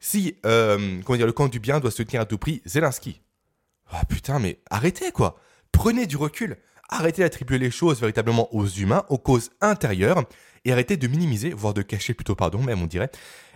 Si 0.00 0.36
euh, 0.46 1.00
comment 1.04 1.16
dire, 1.16 1.26
le 1.26 1.32
camp 1.32 1.48
du 1.48 1.60
bien 1.60 1.78
doit 1.78 1.90
soutenir 1.90 2.22
à 2.22 2.24
tout 2.24 2.38
prix 2.38 2.62
Zelensky. 2.64 3.20
Ah 3.90 4.04
putain, 4.04 4.38
mais 4.38 4.60
arrêtez 4.70 5.12
quoi 5.12 5.38
Prenez 5.72 6.06
du 6.06 6.16
recul. 6.16 6.56
Arrêtez 6.88 7.22
d'attribuer 7.22 7.58
les 7.58 7.70
choses 7.70 8.00
véritablement 8.00 8.52
aux 8.54 8.66
humains, 8.66 9.04
aux 9.08 9.18
causes 9.18 9.50
intérieures, 9.60 10.24
et 10.64 10.72
arrêtez 10.72 10.96
de 10.96 11.06
minimiser, 11.06 11.50
voire 11.50 11.74
de 11.74 11.82
cacher 11.82 12.14
plutôt, 12.14 12.34
pardon, 12.34 12.62
même 12.62 12.82
on 12.82 12.86
dirait, 12.86 13.10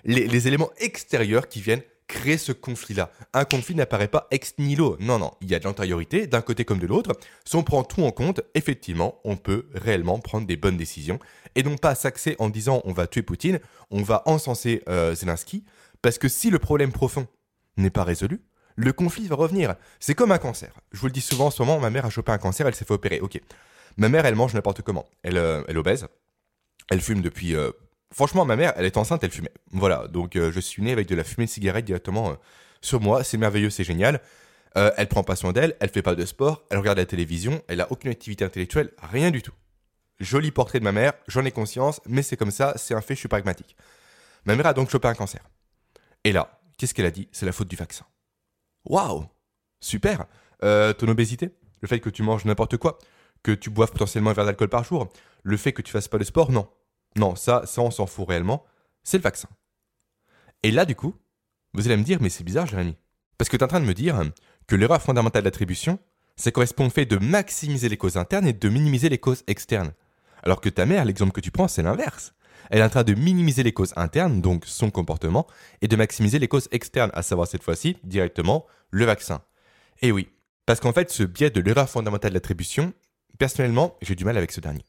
les 0.04 0.48
éléments 0.48 0.70
extérieurs 0.78 1.48
qui 1.48 1.60
viennent 1.60 1.82
créer 2.06 2.38
ce 2.38 2.52
conflit-là. 2.52 3.10
Un 3.32 3.44
conflit 3.44 3.74
n'apparaît 3.74 4.08
pas 4.08 4.26
ex 4.30 4.54
nihilo. 4.58 4.96
Non, 5.00 5.18
non, 5.18 5.32
il 5.40 5.50
y 5.50 5.54
a 5.54 5.58
de 5.58 5.64
l'antériorité 5.64 6.26
d'un 6.26 6.42
côté 6.42 6.64
comme 6.64 6.78
de 6.78 6.86
l'autre. 6.86 7.12
Si 7.44 7.56
on 7.56 7.62
prend 7.62 7.82
tout 7.84 8.02
en 8.02 8.10
compte, 8.10 8.42
effectivement, 8.54 9.20
on 9.24 9.36
peut 9.36 9.66
réellement 9.74 10.18
prendre 10.18 10.46
des 10.46 10.56
bonnes 10.56 10.76
décisions 10.76 11.18
et 11.54 11.62
non 11.62 11.76
pas 11.76 11.94
s'axer 11.94 12.36
en 12.38 12.50
disant 12.50 12.82
on 12.84 12.92
va 12.92 13.06
tuer 13.06 13.22
Poutine, 13.22 13.60
on 13.90 14.02
va 14.02 14.22
encenser 14.26 14.82
euh, 14.88 15.14
Zelensky, 15.14 15.64
parce 16.02 16.18
que 16.18 16.28
si 16.28 16.50
le 16.50 16.58
problème 16.58 16.92
profond 16.92 17.26
n'est 17.76 17.90
pas 17.90 18.04
résolu, 18.04 18.42
le 18.76 18.92
conflit 18.92 19.26
va 19.28 19.36
revenir. 19.36 19.76
C'est 20.00 20.14
comme 20.14 20.32
un 20.32 20.38
cancer. 20.38 20.72
Je 20.92 21.00
vous 21.00 21.06
le 21.06 21.12
dis 21.12 21.20
souvent 21.20 21.46
en 21.46 21.50
ce 21.50 21.62
moment, 21.62 21.78
ma 21.78 21.90
mère 21.90 22.06
a 22.06 22.10
chopé 22.10 22.32
un 22.32 22.38
cancer, 22.38 22.66
elle 22.66 22.74
s'est 22.74 22.84
fait 22.84 22.94
opérer. 22.94 23.20
Ok. 23.20 23.40
Ma 23.96 24.08
mère, 24.08 24.26
elle 24.26 24.34
mange 24.34 24.54
n'importe 24.54 24.82
comment. 24.82 25.06
Elle, 25.22 25.38
euh, 25.38 25.62
elle 25.68 25.78
obèse. 25.78 26.08
Elle 26.90 27.00
fume 27.00 27.22
depuis 27.22 27.54
euh, 27.54 27.70
Franchement, 28.12 28.44
ma 28.44 28.56
mère, 28.56 28.72
elle 28.76 28.84
est 28.84 28.96
enceinte, 28.96 29.24
elle 29.24 29.30
fumait. 29.30 29.52
Voilà, 29.72 30.06
donc 30.06 30.36
euh, 30.36 30.52
je 30.52 30.60
suis 30.60 30.82
né 30.82 30.92
avec 30.92 31.08
de 31.08 31.16
la 31.16 31.24
fumée 31.24 31.46
de 31.46 31.50
cigarette 31.50 31.84
directement 31.84 32.30
euh, 32.30 32.34
sur 32.80 33.00
moi. 33.00 33.24
C'est 33.24 33.38
merveilleux, 33.38 33.70
c'est 33.70 33.84
génial. 33.84 34.20
Elle 34.76 35.06
prend 35.06 35.22
pas 35.22 35.36
soin 35.36 35.52
d'elle, 35.52 35.76
elle 35.78 35.88
fait 35.88 36.02
pas 36.02 36.16
de 36.16 36.24
sport, 36.24 36.64
elle 36.68 36.78
regarde 36.78 36.98
la 36.98 37.06
télévision, 37.06 37.62
elle 37.68 37.80
a 37.80 37.92
aucune 37.92 38.10
activité 38.10 38.44
intellectuelle, 38.44 38.90
rien 38.98 39.30
du 39.30 39.40
tout. 39.40 39.52
Joli 40.18 40.50
portrait 40.50 40.80
de 40.80 40.84
ma 40.84 40.90
mère, 40.90 41.12
j'en 41.28 41.44
ai 41.44 41.52
conscience, 41.52 42.00
mais 42.08 42.22
c'est 42.22 42.36
comme 42.36 42.50
ça, 42.50 42.72
c'est 42.76 42.92
un 42.92 43.00
fait, 43.00 43.14
je 43.14 43.20
suis 43.20 43.28
pragmatique. 43.28 43.76
Ma 44.46 44.56
mère 44.56 44.66
a 44.66 44.72
donc 44.72 44.90
chopé 44.90 45.06
un 45.06 45.14
cancer. 45.14 45.48
Et 46.24 46.32
là, 46.32 46.58
qu'est-ce 46.76 46.92
qu'elle 46.92 47.06
a 47.06 47.12
dit? 47.12 47.28
C'est 47.30 47.46
la 47.46 47.52
faute 47.52 47.68
du 47.68 47.76
vaccin. 47.76 48.04
Waouh 48.84 49.26
Super 49.78 50.26
Ton 50.60 51.06
obésité? 51.06 51.50
Le 51.80 51.86
fait 51.86 52.00
que 52.00 52.10
tu 52.10 52.24
manges 52.24 52.44
n'importe 52.44 52.76
quoi? 52.76 52.98
Que 53.44 53.52
tu 53.52 53.70
boives 53.70 53.92
potentiellement 53.92 54.30
un 54.30 54.34
verre 54.34 54.46
d'alcool 54.46 54.70
par 54.70 54.82
jour? 54.82 55.08
Le 55.44 55.56
fait 55.56 55.72
que 55.72 55.82
tu 55.82 55.92
fasses 55.92 56.08
pas 56.08 56.18
de 56.18 56.24
sport 56.24 56.50
Non. 56.50 56.68
Non, 57.16 57.36
ça, 57.36 57.62
ça 57.66 57.80
on 57.80 57.92
s'en 57.92 58.06
fout 58.06 58.28
réellement. 58.28 58.64
C'est 59.04 59.18
le 59.18 59.22
vaccin. 59.22 59.48
Et 60.64 60.72
là, 60.72 60.84
du 60.84 60.96
coup, 60.96 61.14
vous 61.74 61.86
allez 61.86 61.96
me 61.96 62.02
dire, 62.02 62.18
mais 62.20 62.30
c'est 62.30 62.42
bizarre, 62.42 62.66
Jérémy. 62.66 62.96
Parce 63.38 63.48
que 63.48 63.56
tu 63.56 63.60
es 63.60 63.64
en 63.64 63.68
train 63.68 63.80
de 63.80 63.86
me 63.86 63.94
dire 63.94 64.20
que 64.66 64.74
l'erreur 64.74 65.02
fondamentale 65.02 65.44
d'attribution, 65.44 65.98
ça 66.36 66.50
correspond 66.50 66.86
au 66.86 66.90
fait 66.90 67.04
de 67.04 67.18
maximiser 67.18 67.88
les 67.88 67.96
causes 67.96 68.16
internes 68.16 68.46
et 68.46 68.52
de 68.52 68.68
minimiser 68.68 69.08
les 69.08 69.18
causes 69.18 69.44
externes. 69.46 69.92
Alors 70.42 70.60
que 70.60 70.68
ta 70.68 70.86
mère, 70.86 71.04
l'exemple 71.04 71.32
que 71.32 71.40
tu 71.40 71.50
prends, 71.50 71.68
c'est 71.68 71.82
l'inverse. 71.82 72.34
Elle 72.70 72.80
est 72.80 72.84
en 72.84 72.88
train 72.88 73.04
de 73.04 73.14
minimiser 73.14 73.62
les 73.62 73.72
causes 73.72 73.92
internes, 73.96 74.40
donc 74.40 74.64
son 74.66 74.90
comportement, 74.90 75.46
et 75.82 75.88
de 75.88 75.96
maximiser 75.96 76.38
les 76.38 76.48
causes 76.48 76.68
externes, 76.72 77.10
à 77.14 77.22
savoir 77.22 77.46
cette 77.46 77.62
fois-ci 77.62 77.98
directement 78.04 78.66
le 78.90 79.04
vaccin. 79.04 79.42
Et 80.00 80.12
oui, 80.12 80.28
parce 80.66 80.80
qu'en 80.80 80.92
fait, 80.92 81.10
ce 81.10 81.22
biais 81.22 81.50
de 81.50 81.60
l'erreur 81.60 81.88
fondamentale 81.88 82.32
d'attribution, 82.32 82.94
personnellement, 83.38 83.96
j'ai 84.00 84.14
du 84.14 84.24
mal 84.24 84.36
avec 84.36 84.52
ce 84.52 84.60
dernier. 84.60 84.84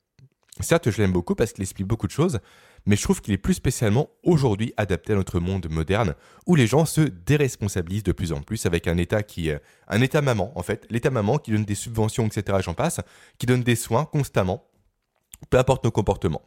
Certes, 0.62 0.90
je 0.90 1.02
l'aime 1.02 1.12
beaucoup 1.12 1.36
parce 1.36 1.52
qu'il 1.52 1.64
explique 1.64 1.88
beaucoup 1.88 2.08
de 2.08 2.14
choses, 2.14 2.40
mais 2.86 2.96
je 2.96 3.04
trouve 3.04 3.22
qu'il 3.22 3.34
est 3.34 3.38
plus 3.38 3.56
spécialement 3.56 4.10
aujourd'hui 4.24 4.74
adapté 4.78 5.12
à 5.12 5.18
notre 5.18 5.42
monde 5.42 5.68
moderne 5.70 6.16
où 6.46 6.56
les 6.56 6.66
gens 6.66 6.86
se 6.86 7.02
déresponsabilisent 7.02 8.04
de 8.04 8.14
plus 8.14 8.32
en 8.32 8.42
plus 8.42 8.66
avec 8.66 8.88
un 8.88 8.98
État 8.98 9.22
qui, 9.22 9.50
est 9.50 9.62
un 9.90 10.00
État 10.00 10.22
maman 10.22 10.58
en 10.58 10.64
fait, 10.64 10.86
l'État 10.90 11.10
maman 11.10 11.40
qui 11.40 11.52
donne 11.52 11.66
des 11.66 11.76
subventions, 11.76 12.26
etc. 12.26 12.60
J'en 12.62 12.74
passe, 12.74 13.02
qui 13.38 13.48
donne 13.48 13.64
des 13.64 13.76
soins 13.76 14.06
constamment, 14.06 14.66
peu 15.50 15.58
importe 15.58 15.84
nos 15.84 15.92
comportements. 15.92 16.44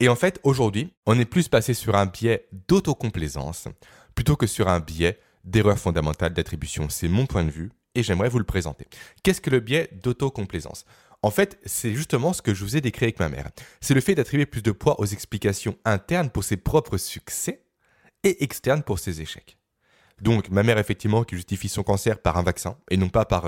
Et 0.00 0.08
en 0.08 0.16
fait, 0.16 0.38
aujourd'hui, 0.42 0.92
on 1.06 1.18
est 1.18 1.24
plus 1.24 1.48
passé 1.48 1.72
sur 1.72 1.94
un 1.94 2.06
biais 2.06 2.46
d'autocomplaisance 2.68 3.68
plutôt 4.14 4.36
que 4.36 4.46
sur 4.46 4.68
un 4.68 4.80
biais 4.80 5.18
d'erreur 5.44 5.78
fondamentale 5.78 6.34
d'attribution. 6.34 6.88
C'est 6.90 7.08
mon 7.08 7.24
point 7.24 7.44
de 7.44 7.50
vue 7.50 7.70
et 7.94 8.02
j'aimerais 8.02 8.28
vous 8.28 8.38
le 8.38 8.44
présenter. 8.44 8.86
Qu'est-ce 9.22 9.40
que 9.40 9.50
le 9.50 9.60
biais 9.60 9.88
d'autocomplaisance? 10.02 10.84
En 11.22 11.30
fait, 11.30 11.58
c'est 11.66 11.94
justement 11.94 12.32
ce 12.32 12.40
que 12.40 12.54
je 12.54 12.64
vous 12.64 12.76
ai 12.76 12.80
décrit 12.80 13.04
avec 13.04 13.20
ma 13.20 13.28
mère. 13.28 13.50
C'est 13.80 13.94
le 13.94 14.00
fait 14.00 14.14
d'attribuer 14.14 14.46
plus 14.46 14.62
de 14.62 14.72
poids 14.72 14.98
aux 15.00 15.06
explications 15.06 15.76
internes 15.84 16.30
pour 16.30 16.44
ses 16.44 16.56
propres 16.56 16.96
succès 16.96 17.62
et 18.24 18.42
externes 18.42 18.82
pour 18.82 18.98
ses 18.98 19.20
échecs. 19.20 19.58
Donc, 20.20 20.50
ma 20.50 20.62
mère, 20.62 20.78
effectivement, 20.78 21.24
qui 21.24 21.36
justifie 21.36 21.68
son 21.68 21.82
cancer 21.82 22.18
par 22.18 22.36
un 22.36 22.42
vaccin 22.42 22.76
et 22.90 22.96
non 22.96 23.08
pas 23.08 23.24
par 23.24 23.46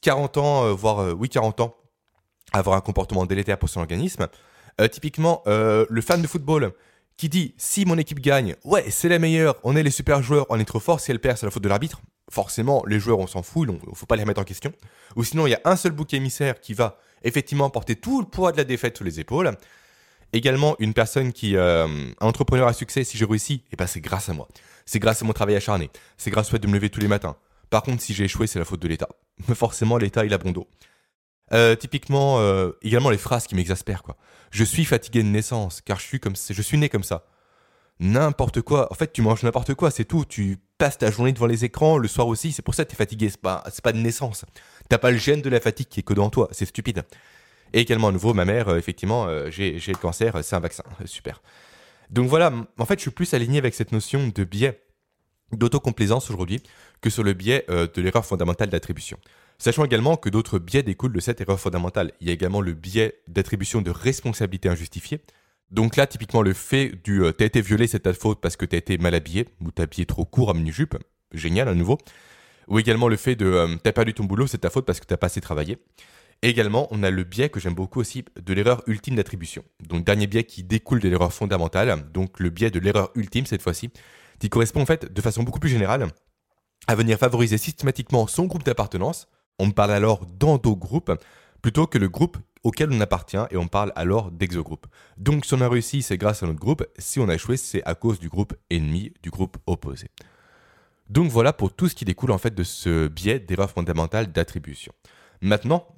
40 0.00 0.36
euh, 0.36 0.40
ans, 0.40 0.64
euh, 0.66 0.72
voire 0.72 1.00
euh, 1.00 1.12
oui, 1.12 1.28
40 1.28 1.60
ans, 1.60 1.76
avoir 2.52 2.76
un 2.76 2.80
comportement 2.80 3.26
délétère 3.26 3.58
pour 3.58 3.68
son 3.68 3.80
organisme. 3.80 4.26
typiquement, 4.90 5.42
le 5.46 6.00
fan 6.00 6.22
de 6.22 6.26
football 6.26 6.72
qui 7.16 7.28
dit 7.28 7.54
si 7.58 7.84
mon 7.84 7.98
équipe 7.98 8.18
gagne, 8.18 8.56
ouais, 8.64 8.90
c'est 8.90 9.08
la 9.08 9.18
meilleure, 9.18 9.56
on 9.62 9.76
est 9.76 9.82
les 9.82 9.90
super 9.90 10.22
joueurs, 10.22 10.46
on 10.48 10.58
est 10.58 10.64
trop 10.64 10.80
fort, 10.80 11.00
si 11.00 11.10
elle 11.10 11.20
perd, 11.20 11.36
c'est 11.36 11.46
la 11.46 11.52
faute 11.52 11.62
de 11.62 11.68
l'arbitre 11.68 12.00
forcément, 12.30 12.82
les 12.86 12.98
joueurs, 12.98 13.18
on 13.18 13.26
s'en 13.26 13.42
fout, 13.42 13.68
il 13.68 13.74
ne 13.74 13.94
faut 13.94 14.06
pas 14.06 14.16
les 14.16 14.22
remettre 14.22 14.40
en 14.40 14.44
question. 14.44 14.72
Ou 15.16 15.24
sinon, 15.24 15.46
il 15.46 15.50
y 15.50 15.54
a 15.54 15.60
un 15.64 15.76
seul 15.76 15.92
bouc 15.92 16.14
émissaire 16.14 16.60
qui 16.60 16.72
va 16.72 16.98
effectivement 17.22 17.68
porter 17.68 17.96
tout 17.96 18.20
le 18.20 18.26
poids 18.26 18.52
de 18.52 18.56
la 18.56 18.64
défaite 18.64 18.96
sur 18.96 19.04
les 19.04 19.20
épaules. 19.20 19.56
Également, 20.32 20.76
une 20.78 20.94
personne 20.94 21.32
qui, 21.32 21.56
euh, 21.56 21.86
un 22.20 22.26
entrepreneur 22.26 22.68
à 22.68 22.72
succès, 22.72 23.04
si 23.04 23.18
je 23.18 23.24
réussis, 23.24 23.54
et 23.54 23.70
eh 23.72 23.76
ben 23.76 23.86
c'est 23.86 24.00
grâce 24.00 24.28
à 24.28 24.32
moi. 24.32 24.48
C'est 24.86 25.00
grâce 25.00 25.22
à 25.22 25.24
mon 25.24 25.32
travail 25.32 25.56
acharné. 25.56 25.90
C'est 26.16 26.30
grâce 26.30 26.48
au 26.48 26.50
fait 26.52 26.60
de 26.60 26.68
me 26.68 26.74
lever 26.74 26.88
tous 26.88 27.00
les 27.00 27.08
matins. 27.08 27.36
Par 27.68 27.82
contre, 27.82 28.02
si 28.02 28.14
j'ai 28.14 28.24
échoué, 28.24 28.46
c'est 28.46 28.58
la 28.58 28.64
faute 28.64 28.80
de 28.80 28.88
l'État. 28.88 29.08
Mais 29.48 29.54
forcément, 29.56 29.98
l'État, 29.98 30.24
il 30.24 30.32
a 30.32 30.38
bon 30.38 30.52
dos. 30.52 30.68
Euh, 31.52 31.74
typiquement, 31.74 32.38
euh, 32.38 32.70
également 32.82 33.10
les 33.10 33.18
phrases 33.18 33.48
qui 33.48 33.56
m'exaspèrent, 33.56 34.04
quoi. 34.04 34.16
Je 34.52 34.62
suis 34.62 34.84
fatigué 34.84 35.22
de 35.22 35.28
naissance, 35.28 35.80
car 35.80 35.98
je 35.98 36.04
suis 36.04 36.20
comme 36.20 36.34
je 36.36 36.62
suis 36.62 36.78
né 36.78 36.88
comme 36.88 37.04
ça 37.04 37.24
n'importe 38.00 38.62
quoi. 38.62 38.90
En 38.90 38.94
fait, 38.94 39.12
tu 39.12 39.22
manges 39.22 39.42
n'importe 39.42 39.74
quoi, 39.74 39.90
c'est 39.90 40.04
tout. 40.04 40.24
Tu 40.24 40.58
passes 40.80 40.96
ta 40.96 41.10
journée 41.10 41.32
devant 41.32 41.46
les 41.46 41.66
écrans, 41.66 41.98
le 41.98 42.08
soir 42.08 42.26
aussi, 42.26 42.52
c'est 42.52 42.62
pour 42.62 42.74
ça 42.74 42.84
que 42.84 42.90
tu 42.90 42.94
es 42.94 42.96
fatigué. 42.96 43.28
C'est 43.28 43.40
pas, 43.40 43.62
pas 43.84 43.92
de 43.92 43.98
naissance. 43.98 44.46
T'as 44.88 44.96
pas 44.96 45.10
le 45.10 45.18
gène 45.18 45.42
de 45.42 45.50
la 45.50 45.60
fatigue 45.60 45.88
qui 45.88 46.00
est 46.00 46.02
que 46.02 46.14
dans 46.14 46.30
toi, 46.30 46.48
c'est 46.52 46.64
stupide. 46.64 47.04
Et 47.74 47.80
également, 47.80 48.08
à 48.08 48.12
nouveau, 48.12 48.32
ma 48.32 48.46
mère, 48.46 48.68
euh, 48.68 48.78
effectivement, 48.78 49.26
euh, 49.26 49.50
j'ai, 49.50 49.72
le 49.72 49.94
cancer, 49.98 50.42
c'est 50.42 50.56
un 50.56 50.60
vaccin. 50.60 50.82
Super. 51.04 51.42
Donc 52.08 52.28
voilà, 52.28 52.50
en 52.78 52.86
fait, 52.86 52.98
je 52.98 53.02
suis 53.02 53.10
plus 53.10 53.34
aligné 53.34 53.58
avec 53.58 53.74
cette 53.74 53.92
notion 53.92 54.32
de 54.34 54.44
biais 54.44 54.82
d'autocomplaisance 55.52 56.30
aujourd'hui 56.30 56.62
que 57.02 57.10
sur 57.10 57.22
le 57.22 57.34
biais 57.34 57.66
euh, 57.68 57.86
de 57.94 58.00
l'erreur 58.00 58.24
fondamentale 58.24 58.70
d'attribution. 58.70 59.18
Sachant 59.58 59.84
également 59.84 60.16
que 60.16 60.30
d'autres 60.30 60.58
biais 60.58 60.82
découlent 60.82 61.12
de 61.12 61.20
cette 61.20 61.42
erreur 61.42 61.60
fondamentale. 61.60 62.12
Il 62.22 62.26
y 62.26 62.30
a 62.30 62.32
également 62.32 62.62
le 62.62 62.72
biais 62.72 63.20
d'attribution 63.28 63.82
de 63.82 63.90
responsabilité 63.90 64.70
injustifiée, 64.70 65.20
donc 65.70 65.96
là, 65.96 66.06
typiquement, 66.06 66.42
le 66.42 66.52
fait 66.52 66.92
du 67.04 67.22
euh, 67.22 67.32
t'as 67.32 67.44
été 67.44 67.60
violé, 67.60 67.86
c'est 67.86 68.00
ta 68.00 68.12
faute 68.12 68.40
parce 68.40 68.56
que 68.56 68.64
t'as 68.66 68.76
été 68.76 68.98
mal 68.98 69.14
habillé 69.14 69.48
ou 69.60 69.70
t'as 69.70 69.84
habillé 69.84 70.04
trop 70.04 70.24
court 70.24 70.50
à 70.50 70.54
mini-jupe. 70.54 70.96
génial 71.32 71.68
à 71.68 71.74
nouveau. 71.74 71.98
Ou 72.68 72.78
également 72.78 73.08
le 73.08 73.16
fait 73.16 73.36
de 73.36 73.46
euh, 73.46 73.76
t'as 73.82 73.92
perdu 73.92 74.14
ton 74.14 74.24
boulot, 74.24 74.46
c'est 74.46 74.58
ta 74.58 74.70
faute 74.70 74.84
parce 74.84 75.00
que 75.00 75.06
t'as 75.06 75.16
pas 75.16 75.26
assez 75.26 75.40
travaillé. 75.40 75.78
également, 76.42 76.88
on 76.90 77.02
a 77.02 77.10
le 77.10 77.24
biais 77.24 77.50
que 77.50 77.60
j'aime 77.60 77.74
beaucoup 77.74 78.00
aussi 78.00 78.24
de 78.40 78.52
l'erreur 78.54 78.82
ultime 78.86 79.14
d'attribution. 79.14 79.62
Donc 79.80 80.04
dernier 80.04 80.26
biais 80.26 80.44
qui 80.44 80.64
découle 80.64 81.00
de 81.00 81.08
l'erreur 81.08 81.32
fondamentale, 81.32 82.10
donc 82.12 82.40
le 82.40 82.50
biais 82.50 82.70
de 82.70 82.80
l'erreur 82.80 83.10
ultime 83.14 83.46
cette 83.46 83.62
fois-ci, 83.62 83.90
qui 84.40 84.48
correspond 84.48 84.82
en 84.82 84.86
fait 84.86 85.12
de 85.12 85.20
façon 85.20 85.42
beaucoup 85.42 85.60
plus 85.60 85.70
générale 85.70 86.08
à 86.86 86.94
venir 86.94 87.18
favoriser 87.18 87.58
systématiquement 87.58 88.26
son 88.26 88.46
groupe 88.46 88.64
d'appartenance. 88.64 89.28
On 89.58 89.70
parle 89.70 89.92
alors 89.92 90.26
d'endogroupe 90.26 91.12
plutôt 91.62 91.86
que 91.86 91.98
le 91.98 92.08
groupe 92.08 92.38
auquel 92.62 92.92
on 92.92 93.00
appartient 93.00 93.38
et 93.50 93.56
on 93.56 93.68
parle 93.68 93.92
alors 93.96 94.30
d'exogroupe. 94.30 94.86
Donc 95.16 95.44
si 95.44 95.54
on 95.54 95.60
a 95.60 95.68
réussi, 95.68 96.02
c'est 96.02 96.18
grâce 96.18 96.42
à 96.42 96.46
notre 96.46 96.58
groupe. 96.58 96.86
Si 96.98 97.20
on 97.20 97.28
a 97.28 97.34
échoué, 97.34 97.56
c'est 97.56 97.82
à 97.84 97.94
cause 97.94 98.18
du 98.18 98.28
groupe 98.28 98.54
ennemi, 98.70 99.12
du 99.22 99.30
groupe 99.30 99.56
opposé. 99.66 100.08
Donc 101.08 101.30
voilà 101.30 101.52
pour 101.52 101.74
tout 101.74 101.88
ce 101.88 101.94
qui 101.94 102.04
découle 102.04 102.30
en 102.30 102.38
fait 102.38 102.54
de 102.54 102.62
ce 102.62 103.08
biais 103.08 103.40
d'erreur 103.40 103.70
fondamentale 103.70 104.30
d'attribution. 104.30 104.92
Maintenant, 105.40 105.88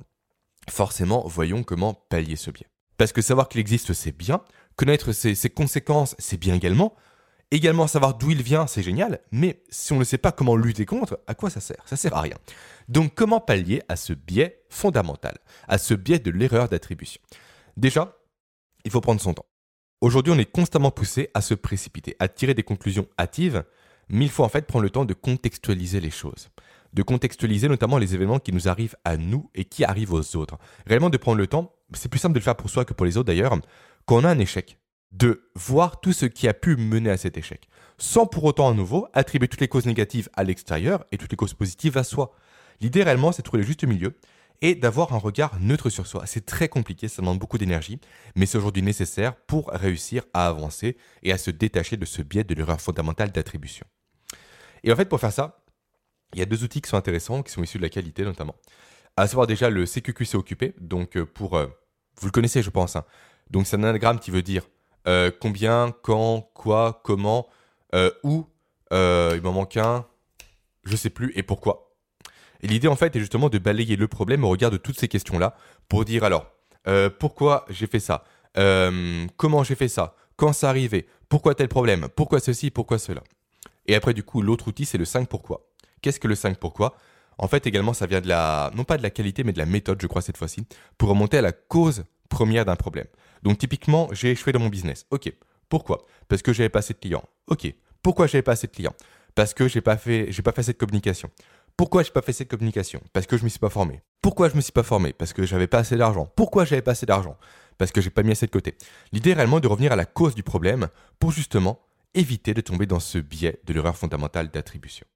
forcément, 0.70 1.26
voyons 1.26 1.62
comment 1.62 1.94
pallier 1.94 2.36
ce 2.36 2.50
biais. 2.50 2.68
Parce 2.96 3.12
que 3.12 3.20
savoir 3.20 3.48
qu'il 3.48 3.60
existe, 3.60 3.92
c'est 3.92 4.16
bien. 4.16 4.42
Connaître 4.76 5.12
ses, 5.12 5.50
conséquences, 5.50 6.14
c'est 6.18 6.38
bien 6.38 6.54
également. 6.54 6.94
Également, 7.52 7.86
savoir 7.86 8.14
d'où 8.14 8.30
il 8.30 8.42
vient, 8.42 8.66
c'est 8.66 8.82
génial. 8.82 9.20
Mais 9.30 9.62
si 9.68 9.92
on 9.92 9.98
ne 9.98 10.04
sait 10.04 10.18
pas 10.18 10.32
comment 10.32 10.56
lutter 10.56 10.86
contre, 10.86 11.20
à 11.28 11.34
quoi 11.34 11.50
ça 11.50 11.60
sert? 11.60 11.82
Ça 11.86 11.96
sert 11.96 12.16
à 12.16 12.20
rien. 12.20 12.36
Donc 12.88 13.14
comment 13.14 13.40
pallier 13.40 13.82
à 13.88 13.94
ce 13.94 14.12
biais 14.12 14.64
fondamental, 14.68 15.38
à 15.68 15.78
ce 15.78 15.94
biais 15.94 16.18
de 16.18 16.30
l'erreur 16.30 16.68
d'attribution? 16.68 17.20
Déjà, 17.76 18.16
il 18.84 18.90
faut 18.90 19.00
prendre 19.00 19.20
son 19.20 19.34
temps. 19.34 19.46
Aujourd'hui, 20.00 20.32
on 20.32 20.38
est 20.38 20.50
constamment 20.50 20.90
poussé 20.90 21.30
à 21.34 21.40
se 21.40 21.54
précipiter, 21.54 22.16
à 22.18 22.26
tirer 22.26 22.54
des 22.54 22.64
conclusions 22.64 23.06
hâtives 23.18 23.62
mais 24.08 24.26
il 24.26 24.30
faut 24.30 24.44
en 24.44 24.48
fait 24.48 24.66
prendre 24.66 24.82
le 24.82 24.90
temps 24.90 25.04
de 25.04 25.14
contextualiser 25.14 26.00
les 26.00 26.10
choses. 26.10 26.50
De 26.92 27.02
contextualiser 27.02 27.68
notamment 27.68 27.98
les 27.98 28.14
événements 28.14 28.38
qui 28.38 28.52
nous 28.52 28.68
arrivent 28.68 28.96
à 29.04 29.16
nous 29.16 29.50
et 29.54 29.64
qui 29.64 29.84
arrivent 29.84 30.12
aux 30.12 30.36
autres. 30.36 30.58
Réellement 30.86 31.10
de 31.10 31.16
prendre 31.16 31.38
le 31.38 31.46
temps, 31.46 31.74
c'est 31.94 32.10
plus 32.10 32.18
simple 32.18 32.34
de 32.34 32.38
le 32.38 32.44
faire 32.44 32.56
pour 32.56 32.68
soi 32.68 32.84
que 32.84 32.92
pour 32.92 33.06
les 33.06 33.16
autres 33.16 33.28
d'ailleurs, 33.28 33.58
quand 34.04 34.16
on 34.16 34.24
a 34.24 34.28
un 34.28 34.38
échec, 34.38 34.78
de 35.12 35.50
voir 35.54 36.00
tout 36.00 36.12
ce 36.12 36.26
qui 36.26 36.48
a 36.48 36.54
pu 36.54 36.76
mener 36.76 37.10
à 37.10 37.16
cet 37.16 37.36
échec, 37.36 37.68
sans 37.98 38.26
pour 38.26 38.44
autant 38.44 38.70
à 38.70 38.74
nouveau 38.74 39.06
attribuer 39.12 39.48
toutes 39.48 39.60
les 39.60 39.68
causes 39.68 39.86
négatives 39.86 40.28
à 40.34 40.44
l'extérieur 40.44 41.04
et 41.12 41.18
toutes 41.18 41.30
les 41.30 41.36
causes 41.36 41.54
positives 41.54 41.98
à 41.98 42.04
soi. 42.04 42.34
L'idée 42.80 43.02
réellement, 43.02 43.32
c'est 43.32 43.42
de 43.42 43.44
trouver 43.44 43.62
le 43.62 43.66
juste 43.66 43.84
milieu 43.84 44.16
et 44.62 44.74
d'avoir 44.74 45.12
un 45.12 45.18
regard 45.18 45.58
neutre 45.60 45.90
sur 45.90 46.06
soi. 46.06 46.24
C'est 46.26 46.46
très 46.46 46.68
compliqué, 46.68 47.08
ça 47.08 47.20
demande 47.20 47.38
beaucoup 47.38 47.58
d'énergie, 47.58 48.00
mais 48.36 48.46
c'est 48.46 48.58
aujourd'hui 48.58 48.82
nécessaire 48.82 49.34
pour 49.34 49.68
réussir 49.68 50.24
à 50.32 50.46
avancer 50.46 50.96
et 51.22 51.32
à 51.32 51.38
se 51.38 51.50
détacher 51.50 51.96
de 51.96 52.04
ce 52.04 52.22
biais 52.22 52.44
de 52.44 52.54
l'erreur 52.54 52.80
fondamentale 52.80 53.32
d'attribution. 53.32 53.86
Et 54.84 54.92
en 54.92 54.96
fait, 54.96 55.08
pour 55.08 55.20
faire 55.20 55.32
ça, 55.32 55.64
il 56.32 56.38
y 56.38 56.42
a 56.42 56.46
deux 56.46 56.64
outils 56.64 56.80
qui 56.80 56.88
sont 56.88 56.96
intéressants, 56.96 57.42
qui 57.42 57.52
sont 57.52 57.62
issus 57.62 57.78
de 57.78 57.82
la 57.82 57.88
qualité 57.88 58.24
notamment. 58.24 58.54
À 59.16 59.26
savoir 59.26 59.46
déjà 59.46 59.68
le 59.68 59.84
CQQC 59.84 60.36
occupé, 60.36 60.74
donc 60.80 61.16
euh, 61.16 61.26
pour... 61.26 61.56
Euh, 61.56 61.66
vous 62.20 62.26
le 62.26 62.32
connaissez, 62.32 62.62
je 62.62 62.70
pense. 62.70 62.96
Hein. 62.96 63.04
Donc 63.50 63.66
c'est 63.66 63.76
un 63.76 63.84
anagramme 63.84 64.18
qui 64.18 64.30
veut 64.30 64.42
dire 64.42 64.66
euh, 65.06 65.30
combien, 65.40 65.94
quand, 66.02 66.50
quoi, 66.54 67.00
comment, 67.04 67.48
où, 68.22 68.46
il 68.90 69.40
m'en 69.42 69.52
manque 69.52 69.76
un, 69.76 70.06
je 70.84 70.96
sais 70.96 71.10
plus, 71.10 71.32
et 71.36 71.42
pourquoi. 71.42 71.94
Et 72.62 72.68
l'idée 72.68 72.88
en 72.88 72.96
fait 72.96 73.14
est 73.16 73.20
justement 73.20 73.48
de 73.48 73.58
balayer 73.58 73.96
le 73.96 74.08
problème 74.08 74.44
au 74.44 74.48
regard 74.48 74.70
de 74.70 74.76
toutes 74.76 74.98
ces 74.98 75.08
questions-là 75.08 75.56
pour 75.88 76.04
dire 76.04 76.24
alors, 76.24 76.46
pourquoi 77.18 77.66
j'ai 77.68 77.86
fait 77.86 78.00
ça? 78.00 78.24
Comment 79.36 79.64
j'ai 79.64 79.74
fait 79.74 79.88
ça? 79.88 80.14
Quand 80.36 80.52
ça 80.52 80.68
arrivé 80.68 81.06
Pourquoi 81.28 81.54
tel 81.54 81.68
problème? 81.68 82.08
Pourquoi 82.16 82.40
ceci? 82.40 82.70
Pourquoi 82.70 82.98
cela? 82.98 83.22
Et 83.86 83.94
après, 83.94 84.14
du 84.14 84.22
coup, 84.22 84.42
l'autre 84.42 84.68
outil, 84.68 84.84
c'est 84.84 84.98
le 84.98 85.04
5 85.04 85.28
pourquoi. 85.28 85.68
Qu'est-ce 86.00 86.20
que 86.20 86.28
le 86.28 86.34
5 86.34 86.58
pourquoi? 86.58 86.96
En 87.38 87.48
fait, 87.48 87.66
également, 87.66 87.92
ça 87.92 88.06
vient 88.06 88.20
de 88.20 88.28
la, 88.28 88.70
non 88.74 88.84
pas 88.84 88.98
de 88.98 89.02
la 89.02 89.10
qualité, 89.10 89.44
mais 89.44 89.52
de 89.52 89.58
la 89.58 89.66
méthode, 89.66 90.00
je 90.00 90.06
crois, 90.06 90.22
cette 90.22 90.36
fois-ci, 90.36 90.66
pour 90.98 91.08
remonter 91.08 91.38
à 91.38 91.42
la 91.42 91.52
cause 91.52 92.04
première 92.28 92.64
d'un 92.64 92.76
problème. 92.76 93.06
Donc, 93.42 93.58
typiquement, 93.58 94.08
j'ai 94.12 94.32
échoué 94.32 94.52
dans 94.52 94.60
mon 94.60 94.68
business. 94.68 95.06
Ok. 95.10 95.32
Pourquoi? 95.68 96.06
Parce 96.28 96.42
que 96.42 96.52
j'avais 96.52 96.68
pas 96.68 96.80
assez 96.80 96.94
de 96.94 96.98
clients. 96.98 97.24
Ok. 97.46 97.72
Pourquoi 98.02 98.26
j'avais 98.26 98.42
pas 98.42 98.52
assez 98.52 98.66
de 98.66 98.72
clients? 98.72 98.94
Parce 99.34 99.54
que 99.54 99.68
j'ai 99.68 99.80
pas 99.80 99.96
fait, 99.96 100.30
pas 100.42 100.52
fait 100.52 100.62
cette 100.62 100.78
communication. 100.78 101.30
Pourquoi 101.76 102.02
j'ai 102.02 102.10
pas 102.10 102.22
fait 102.22 102.32
cette 102.32 102.48
communication? 102.48 103.00
Parce 103.12 103.26
que 103.26 103.36
je 103.36 103.44
me 103.44 103.48
suis 103.48 103.58
pas 103.58 103.70
formé. 103.70 104.02
Pourquoi 104.20 104.48
je 104.48 104.56
me 104.56 104.60
suis 104.60 104.72
pas 104.72 104.82
formé? 104.82 105.12
Parce 105.12 105.32
que 105.32 105.44
j'avais 105.44 105.66
pas 105.66 105.78
assez 105.78 105.96
d'argent. 105.96 106.30
Pourquoi 106.36 106.64
j'avais 106.64 106.82
pas 106.82 106.92
assez 106.92 107.06
d'argent? 107.06 107.36
Parce 107.78 107.90
que 107.90 108.00
j'ai 108.00 108.10
pas 108.10 108.22
mis 108.22 108.32
assez 108.32 108.46
de 108.46 108.50
côté. 108.50 108.76
L'idée 109.12 109.32
réellement 109.32 109.58
est 109.58 109.62
de 109.62 109.68
revenir 109.68 109.92
à 109.92 109.96
la 109.96 110.04
cause 110.04 110.34
du 110.34 110.42
problème 110.42 110.88
pour 111.18 111.32
justement 111.32 111.80
éviter 112.14 112.52
de 112.52 112.60
tomber 112.60 112.86
dans 112.86 113.00
ce 113.00 113.18
biais 113.18 113.58
de 113.64 113.72
l'erreur 113.72 113.96
fondamentale 113.96 114.50
d'attribution. 114.50 115.06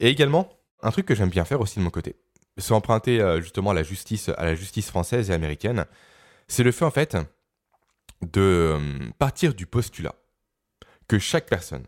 Et 0.00 0.08
également, 0.08 0.50
un 0.82 0.90
truc 0.90 1.06
que 1.06 1.14
j'aime 1.14 1.30
bien 1.30 1.44
faire 1.44 1.60
aussi 1.60 1.78
de 1.78 1.84
mon 1.84 1.90
côté, 1.90 2.16
c'est 2.58 2.72
emprunter 2.72 3.20
euh, 3.20 3.40
justement 3.40 3.70
à 3.70 3.74
la 3.74 3.84
justice, 3.84 4.28
à 4.36 4.44
la 4.44 4.54
justice 4.56 4.88
française 4.88 5.30
et 5.30 5.32
américaine, 5.32 5.86
c'est 6.48 6.64
le 6.64 6.72
fait 6.72 6.84
en 6.84 6.90
fait 6.90 7.16
de 8.22 8.40
euh, 8.40 9.10
partir 9.18 9.54
du 9.54 9.66
postulat 9.66 10.14
que 11.08 11.18
chaque 11.18 11.48
personne 11.48 11.84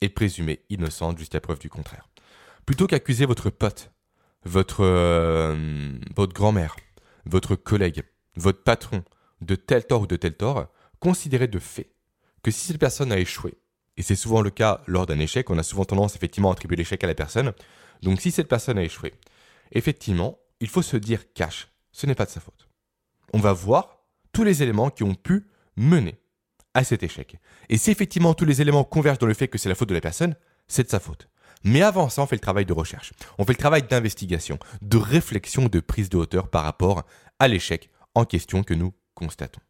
est 0.00 0.08
présumée 0.08 0.60
innocente 0.68 1.18
jusqu'à 1.18 1.40
preuve 1.40 1.58
du 1.58 1.70
contraire. 1.70 2.08
Plutôt 2.66 2.86
qu'accuser 2.86 3.24
votre 3.26 3.50
pote, 3.50 3.90
votre, 4.44 4.84
euh, 4.84 5.98
votre 6.14 6.34
grand-mère, 6.34 6.76
votre 7.24 7.56
collègue, 7.56 8.02
votre 8.36 8.62
patron 8.62 9.02
de 9.40 9.54
tel 9.54 9.86
tort 9.86 10.02
ou 10.02 10.06
de 10.06 10.16
tel 10.16 10.36
tort, 10.36 10.68
considérez 11.00 11.48
de 11.48 11.58
fait 11.58 11.90
que 12.42 12.50
si 12.50 12.66
cette 12.66 12.78
personne 12.78 13.12
a 13.12 13.18
échoué, 13.18 13.54
et 13.96 14.02
c'est 14.02 14.16
souvent 14.16 14.42
le 14.42 14.50
cas 14.50 14.82
lors 14.86 15.06
d'un 15.06 15.18
échec, 15.18 15.50
on 15.50 15.58
a 15.58 15.62
souvent 15.62 15.84
tendance 15.84 16.14
effectivement 16.14 16.50
à 16.50 16.52
attribuer 16.52 16.76
l'échec 16.76 17.02
à 17.02 17.06
la 17.06 17.14
personne. 17.14 17.52
Donc 18.02 18.20
si 18.20 18.30
cette 18.30 18.48
personne 18.48 18.78
a 18.78 18.84
échoué, 18.84 19.12
effectivement, 19.72 20.38
il 20.60 20.68
faut 20.68 20.82
se 20.82 20.96
dire 20.96 21.32
cash, 21.32 21.68
ce 21.90 22.06
n'est 22.06 22.14
pas 22.14 22.24
de 22.24 22.30
sa 22.30 22.40
faute. 22.40 22.68
On 23.32 23.40
va 23.40 23.52
voir 23.52 24.04
tous 24.32 24.44
les 24.44 24.62
éléments 24.62 24.90
qui 24.90 25.02
ont 25.02 25.14
pu 25.14 25.48
mener 25.78 26.20
à 26.74 26.84
cet 26.84 27.02
échec. 27.02 27.36
Et 27.68 27.78
si 27.78 27.90
effectivement 27.90 28.34
tous 28.34 28.44
les 28.44 28.60
éléments 28.60 28.84
convergent 28.84 29.18
dans 29.18 29.26
le 29.26 29.34
fait 29.34 29.48
que 29.48 29.58
c'est 29.58 29.68
la 29.68 29.74
faute 29.74 29.88
de 29.88 29.94
la 29.94 30.00
personne, 30.00 30.36
c'est 30.66 30.84
de 30.84 30.88
sa 30.88 31.00
faute. 31.00 31.28
Mais 31.64 31.82
avant 31.82 32.08
ça, 32.08 32.22
on 32.22 32.26
fait 32.26 32.36
le 32.36 32.40
travail 32.40 32.66
de 32.66 32.72
recherche. 32.72 33.12
On 33.38 33.44
fait 33.44 33.52
le 33.52 33.58
travail 33.58 33.82
d'investigation, 33.82 34.58
de 34.82 34.96
réflexion, 34.96 35.66
de 35.66 35.80
prise 35.80 36.08
de 36.08 36.16
hauteur 36.16 36.48
par 36.48 36.64
rapport 36.64 37.04
à 37.38 37.48
l'échec 37.48 37.90
en 38.14 38.24
question 38.24 38.62
que 38.62 38.74
nous 38.74 38.92
constatons. 39.14 39.60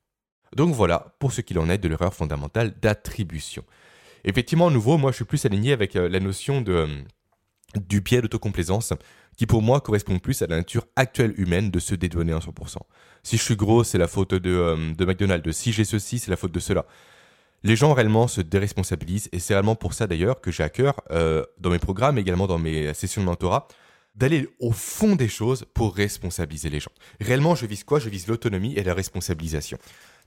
Donc 0.57 0.75
voilà 0.75 1.15
pour 1.19 1.33
ce 1.33 1.41
qu'il 1.41 1.59
en 1.59 1.69
est 1.69 1.79
de 1.79 1.89
l'erreur 1.89 2.15
fondamentale 2.15 2.75
d'attribution. 2.81 3.65
Effectivement, 4.25 4.71
nouveau, 4.71 4.99
moi 4.99 5.13
je 5.13 5.17
suis 5.17 5.25
plus 5.25 5.45
aligné 5.45 5.73
avec 5.73 5.97
euh, 5.97 6.09
la 6.09 6.21
notion 6.21 6.61
de, 6.61 6.73
euh, 6.73 6.87
du 7.77 8.01
biais 8.01 8.23
d'autocomplaisance 8.23 8.93
qui 9.37 9.47
pour 9.47 9.63
moi 9.63 9.81
correspond 9.81 10.19
plus 10.19 10.43
à 10.43 10.47
la 10.47 10.57
nature 10.57 10.87
actuelle 10.97 11.35
humaine 11.37 11.71
de 11.71 11.79
se 11.79 11.95
dédouaner 11.95 12.33
à 12.33 12.39
100%. 12.39 12.79
Si 13.23 13.37
je 13.37 13.43
suis 13.43 13.57
gros, 13.57 13.85
c'est 13.85 13.99
la 13.99 14.09
faute 14.09 14.35
de, 14.35 14.51
euh, 14.51 14.95
de 14.95 15.05
McDonald's. 15.05 15.57
Si 15.57 15.73
j'ai 15.73 15.85
ceci, 15.85 16.19
c'est 16.19 16.31
la 16.31 16.37
faute 16.37 16.53
de 16.53 16.61
cela. 16.61 16.87
Les 17.63 17.77
gens 17.77 17.93
réellement 17.93 18.29
se 18.29 18.41
déresponsabilisent 18.41 19.29
et 19.33 19.39
c'est 19.39 19.55
réellement 19.55 19.75
pour 19.75 19.93
ça 19.93 20.07
d'ailleurs 20.07 20.41
que 20.41 20.51
j'ai 20.51 20.63
à 20.63 20.69
cœur, 20.69 21.03
dans 21.11 21.71
mes 21.71 21.81
programmes, 21.81 22.17
également 22.17 22.47
dans 22.47 22.59
mes 22.59 22.95
sessions 22.95 23.21
de 23.21 23.27
mentorat, 23.27 23.67
d'aller 24.15 24.49
au 24.59 24.73
fond 24.73 25.17
des 25.17 25.29
choses 25.29 25.65
pour 25.75 25.95
responsabiliser 25.95 26.71
les 26.71 26.81
gens. 26.81 26.91
Réellement, 27.21 27.55
je 27.55 27.67
vise 27.67 27.85
quoi? 27.85 28.01
Je 28.01 28.09
vise 28.09 28.27
l'autonomie 28.27 28.75
et 28.75 28.83
la 28.83 28.95
responsabilisation. 28.95 29.79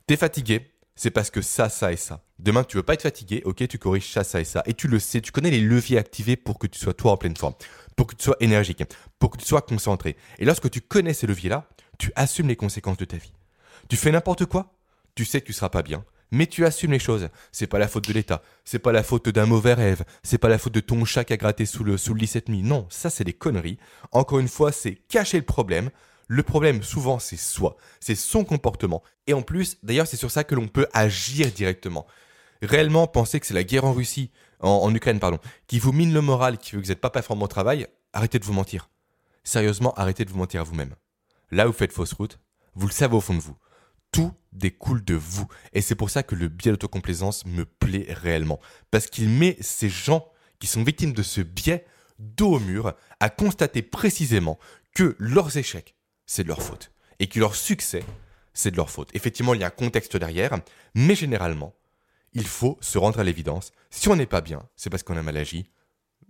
T'es 0.07 0.17
fatigué, 0.17 0.71
c'est 0.95 1.11
parce 1.11 1.29
que 1.29 1.41
ça, 1.41 1.69
ça 1.69 1.91
et 1.91 1.97
ça. 1.97 2.23
Demain, 2.39 2.63
tu 2.63 2.77
veux 2.77 2.83
pas 2.83 2.93
être 2.93 3.03
fatigué, 3.03 3.41
ok, 3.45 3.67
tu 3.67 3.77
corriges 3.77 4.11
ça, 4.11 4.23
ça 4.23 4.41
et 4.41 4.45
ça. 4.45 4.63
Et 4.65 4.73
tu 4.73 4.87
le 4.87 4.99
sais, 4.99 5.21
tu 5.21 5.31
connais 5.31 5.51
les 5.51 5.61
leviers 5.61 5.97
activés 5.97 6.35
pour 6.35 6.59
que 6.59 6.67
tu 6.67 6.79
sois 6.79 6.93
toi 6.93 7.11
en 7.11 7.17
pleine 7.17 7.37
forme, 7.37 7.53
pour 7.95 8.07
que 8.07 8.15
tu 8.15 8.23
sois 8.23 8.37
énergique, 8.39 8.83
pour 9.19 9.31
que 9.31 9.37
tu 9.37 9.45
sois 9.45 9.61
concentré. 9.61 10.17
Et 10.39 10.45
lorsque 10.45 10.69
tu 10.69 10.81
connais 10.81 11.13
ces 11.13 11.27
leviers-là, 11.27 11.67
tu 11.97 12.11
assumes 12.15 12.47
les 12.47 12.55
conséquences 12.55 12.97
de 12.97 13.05
ta 13.05 13.17
vie. 13.17 13.33
Tu 13.89 13.95
fais 13.95 14.11
n'importe 14.11 14.45
quoi, 14.45 14.73
tu 15.15 15.25
sais 15.25 15.41
que 15.41 15.45
tu 15.45 15.53
seras 15.53 15.69
pas 15.69 15.83
bien, 15.83 16.03
mais 16.31 16.47
tu 16.47 16.65
assumes 16.65 16.91
les 16.91 16.99
choses. 16.99 17.29
C'est 17.51 17.67
pas 17.67 17.79
la 17.79 17.87
faute 17.87 18.07
de 18.07 18.13
l'État, 18.13 18.41
c'est 18.65 18.79
pas 18.79 18.91
la 18.91 19.03
faute 19.03 19.29
d'un 19.29 19.45
mauvais 19.45 19.73
rêve, 19.73 20.03
c'est 20.23 20.37
pas 20.37 20.49
la 20.49 20.57
faute 20.57 20.73
de 20.73 20.79
ton 20.79 21.05
chat 21.05 21.23
qui 21.23 21.33
a 21.33 21.37
gratté 21.37 21.65
sous 21.65 21.83
le, 21.83 21.97
sous 21.97 22.13
le 22.13 22.21
lit 22.21 22.27
cette 22.27 22.49
nuit. 22.49 22.63
Non, 22.63 22.87
ça 22.89 23.09
c'est 23.09 23.23
des 23.23 23.33
conneries. 23.33 23.77
Encore 24.11 24.39
une 24.39 24.47
fois, 24.47 24.71
c'est 24.71 24.95
cacher 24.95 25.37
le 25.37 25.45
problème, 25.45 25.89
le 26.33 26.43
problème, 26.43 26.81
souvent, 26.81 27.19
c'est 27.19 27.35
soi, 27.35 27.75
c'est 27.99 28.15
son 28.15 28.45
comportement. 28.45 29.03
Et 29.27 29.33
en 29.33 29.41
plus, 29.41 29.77
d'ailleurs, 29.83 30.07
c'est 30.07 30.15
sur 30.15 30.31
ça 30.31 30.45
que 30.45 30.55
l'on 30.55 30.69
peut 30.69 30.87
agir 30.93 31.51
directement. 31.51 32.07
Réellement 32.61 33.05
penser 33.05 33.41
que 33.41 33.45
c'est 33.45 33.53
la 33.53 33.65
guerre 33.65 33.83
en 33.83 33.91
Russie, 33.91 34.31
en, 34.61 34.95
Ukraine, 34.95 35.19
pardon, 35.19 35.39
qui 35.67 35.77
vous 35.77 35.91
mine 35.91 36.13
le 36.13 36.21
moral, 36.21 36.57
qui 36.57 36.71
veut 36.71 36.79
que 36.79 36.85
vous 36.85 36.91
n'êtes 36.93 37.01
pas 37.01 37.09
performant 37.09 37.43
au 37.43 37.49
travail, 37.49 37.85
arrêtez 38.13 38.39
de 38.39 38.45
vous 38.45 38.53
mentir. 38.53 38.89
Sérieusement, 39.43 39.93
arrêtez 39.95 40.23
de 40.23 40.29
vous 40.29 40.37
mentir 40.37 40.61
à 40.61 40.63
vous-même. 40.63 40.95
Là 41.51 41.67
où 41.67 41.73
vous 41.73 41.77
faites 41.77 41.91
fausse 41.91 42.13
route, 42.13 42.39
vous 42.75 42.87
le 42.87 42.93
savez 42.93 43.13
au 43.13 43.19
fond 43.19 43.33
de 43.33 43.41
vous. 43.41 43.57
Tout 44.13 44.31
découle 44.53 45.03
de 45.03 45.15
vous. 45.15 45.47
Et 45.73 45.81
c'est 45.81 45.95
pour 45.95 46.09
ça 46.09 46.23
que 46.23 46.35
le 46.35 46.47
biais 46.47 46.71
d'autocomplaisance 46.71 47.45
me 47.45 47.65
plaît 47.65 48.07
réellement. 48.07 48.61
Parce 48.89 49.07
qu'il 49.07 49.27
met 49.27 49.57
ces 49.59 49.89
gens 49.89 50.29
qui 50.61 50.67
sont 50.67 50.83
victimes 50.83 51.11
de 51.11 51.23
ce 51.23 51.41
biais 51.41 51.83
dos 52.19 52.53
au 52.53 52.59
mur 52.59 52.93
à 53.19 53.29
constater 53.29 53.81
précisément 53.81 54.59
que 54.95 55.17
leurs 55.19 55.57
échecs, 55.57 55.97
c'est 56.31 56.43
de 56.43 56.47
leur 56.47 56.61
faute. 56.61 56.91
Et 57.19 57.27
que 57.27 57.41
leur 57.41 57.55
succès, 57.55 58.05
c'est 58.53 58.71
de 58.71 58.77
leur 58.77 58.89
faute. 58.89 59.09
Effectivement, 59.13 59.53
il 59.53 59.59
y 59.59 59.65
a 59.65 59.67
un 59.67 59.69
contexte 59.69 60.15
derrière, 60.15 60.57
mais 60.95 61.13
généralement, 61.13 61.75
il 62.31 62.47
faut 62.47 62.77
se 62.79 62.97
rendre 62.97 63.19
à 63.19 63.25
l'évidence. 63.25 63.73
Si 63.89 64.07
on 64.07 64.15
n'est 64.15 64.25
pas 64.25 64.39
bien, 64.39 64.63
c'est 64.77 64.89
parce 64.89 65.03
qu'on 65.03 65.17
a 65.17 65.23
mal 65.23 65.35
agi. 65.35 65.69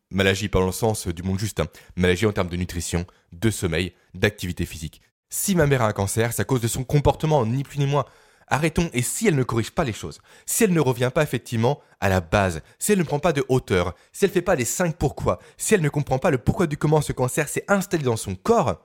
Malagie 0.09 0.49
pas 0.49 0.59
dans 0.59 0.65
le 0.65 0.71
sens 0.71 1.07
du 1.07 1.21
monde 1.21 1.37
juste, 1.37 1.59
hein. 1.59 1.67
en 1.99 2.31
termes 2.31 2.49
de 2.49 2.57
nutrition, 2.57 3.05
de 3.31 3.51
sommeil, 3.51 3.93
d'activité 4.15 4.65
physique. 4.65 5.03
Si 5.29 5.53
ma 5.53 5.67
mère 5.67 5.83
a 5.83 5.87
un 5.87 5.93
cancer, 5.93 6.33
c'est 6.33 6.41
à 6.41 6.45
cause 6.45 6.61
de 6.61 6.67
son 6.67 6.83
comportement, 6.83 7.45
ni 7.45 7.63
plus 7.63 7.77
ni 7.77 7.85
moins. 7.85 8.05
Arrêtons, 8.47 8.89
et 8.93 9.03
si 9.03 9.27
elle 9.27 9.35
ne 9.35 9.43
corrige 9.43 9.69
pas 9.69 9.83
les 9.83 9.93
choses, 9.93 10.19
si 10.47 10.63
elle 10.63 10.73
ne 10.73 10.81
revient 10.81 11.11
pas 11.13 11.21
effectivement 11.21 11.79
à 11.99 12.09
la 12.09 12.21
base, 12.21 12.63
si 12.79 12.91
elle 12.91 12.97
ne 12.97 13.03
prend 13.03 13.19
pas 13.19 13.33
de 13.33 13.45
hauteur, 13.49 13.93
si 14.13 14.25
elle 14.25 14.31
ne 14.31 14.33
fait 14.33 14.41
pas 14.41 14.55
les 14.55 14.65
5 14.65 14.97
pourquoi, 14.97 15.37
si 15.57 15.75
elle 15.75 15.81
ne 15.81 15.89
comprend 15.89 16.17
pas 16.17 16.31
le 16.31 16.39
pourquoi 16.39 16.65
du 16.65 16.75
comment 16.75 17.01
ce 17.01 17.13
cancer 17.13 17.47
s'est 17.47 17.65
installé 17.67 18.03
dans 18.03 18.17
son 18.17 18.33
corps, 18.33 18.83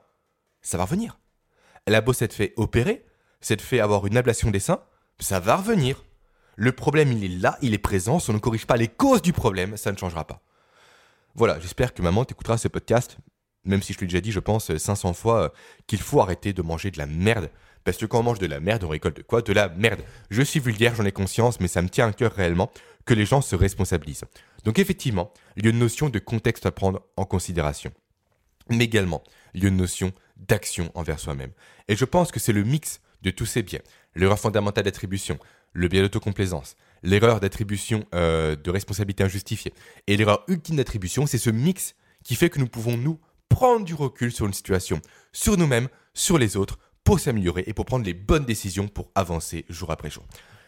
ça 0.61 0.77
va 0.77 0.85
revenir. 0.85 1.19
Elle 1.85 1.95
a 1.95 2.01
beau 2.01 2.13
s'être 2.13 2.33
fait 2.33 2.53
opérer, 2.57 3.05
s'être 3.41 3.61
fait 3.61 3.79
avoir 3.79 4.05
une 4.07 4.17
ablation 4.17 4.51
des 4.51 4.59
seins, 4.59 4.81
ça 5.19 5.39
va 5.39 5.55
revenir. 5.55 6.03
Le 6.55 6.71
problème, 6.71 7.11
il 7.11 7.23
est 7.23 7.39
là, 7.39 7.57
il 7.61 7.73
est 7.73 7.79
présent, 7.79 8.19
si 8.19 8.29
on 8.29 8.33
ne 8.33 8.39
corrige 8.39 8.65
pas 8.65 8.77
les 8.77 8.87
causes 8.87 9.21
du 9.21 9.33
problème, 9.33 9.77
ça 9.77 9.91
ne 9.91 9.97
changera 9.97 10.25
pas. 10.25 10.41
Voilà, 11.35 11.59
j'espère 11.59 11.93
que 11.93 12.01
maman 12.01 12.25
t'écoutera 12.25 12.57
ce 12.57 12.67
podcast, 12.67 13.17
même 13.63 13.81
si 13.81 13.93
je 13.93 13.99
l'ai 13.99 14.07
déjà 14.07 14.21
dit, 14.21 14.31
je 14.31 14.39
pense, 14.39 14.75
500 14.75 15.13
fois, 15.13 15.43
euh, 15.43 15.49
qu'il 15.85 15.99
faut 15.99 16.19
arrêter 16.19 16.53
de 16.53 16.61
manger 16.61 16.89
de 16.89 16.97
la 16.97 17.05
merde. 17.05 17.49
Parce 17.83 17.97
que 17.97 18.05
quand 18.05 18.19
on 18.19 18.23
mange 18.23 18.39
de 18.39 18.47
la 18.47 18.59
merde, 18.59 18.83
on 18.83 18.89
récolte 18.89 19.23
quoi? 19.23 19.41
De 19.41 19.53
la 19.53 19.69
merde. 19.69 20.01
Je 20.29 20.41
suis 20.41 20.59
vulgaire, 20.59 20.95
j'en 20.95 21.05
ai 21.05 21.11
conscience, 21.11 21.59
mais 21.59 21.67
ça 21.67 21.81
me 21.81 21.89
tient 21.89 22.07
à 22.07 22.11
cœur 22.13 22.33
réellement 22.33 22.71
que 23.05 23.13
les 23.13 23.25
gens 23.25 23.41
se 23.41 23.55
responsabilisent. 23.55 24.25
Donc 24.65 24.79
effectivement, 24.79 25.31
il 25.55 25.63
y 25.63 25.67
a 25.67 25.71
une 25.71 25.79
notion 25.79 26.09
de 26.09 26.19
contexte 26.19 26.65
à 26.65 26.71
prendre 26.71 27.01
en 27.15 27.25
considération. 27.25 27.91
Mais 28.69 28.83
également, 28.83 29.23
il 29.53 29.63
y 29.63 29.65
a 29.65 29.69
une 29.69 29.77
notion 29.77 30.11
d'action 30.47 30.91
envers 30.93 31.19
soi-même. 31.19 31.51
Et 31.87 31.95
je 31.95 32.05
pense 32.05 32.31
que 32.31 32.39
c'est 32.39 32.53
le 32.53 32.63
mix 32.63 33.01
de 33.21 33.31
tous 33.31 33.45
ces 33.45 33.63
biais. 33.63 33.83
L'erreur 34.15 34.39
fondamentale 34.39 34.83
d'attribution, 34.83 35.37
le 35.73 35.87
biais 35.87 36.01
d'autocomplaisance, 36.01 36.75
l'erreur 37.03 37.39
d'attribution 37.39 38.05
euh, 38.13 38.55
de 38.55 38.69
responsabilité 38.71 39.23
injustifiée 39.23 39.73
et 40.07 40.17
l'erreur 40.17 40.43
ultime 40.47 40.77
d'attribution, 40.77 41.25
c'est 41.25 41.37
ce 41.37 41.49
mix 41.49 41.95
qui 42.23 42.35
fait 42.35 42.49
que 42.49 42.59
nous 42.59 42.67
pouvons 42.67 42.97
nous 42.97 43.19
prendre 43.49 43.85
du 43.85 43.93
recul 43.93 44.31
sur 44.31 44.45
une 44.45 44.53
situation, 44.53 45.01
sur 45.31 45.57
nous-mêmes, 45.57 45.87
sur 46.13 46.37
les 46.37 46.57
autres, 46.57 46.79
pour 47.03 47.19
s'améliorer 47.19 47.63
et 47.67 47.73
pour 47.73 47.85
prendre 47.85 48.05
les 48.05 48.13
bonnes 48.13 48.45
décisions 48.45 48.87
pour 48.87 49.09
avancer 49.15 49.65
jour 49.69 49.91
après 49.91 50.09
jour. 50.09 50.25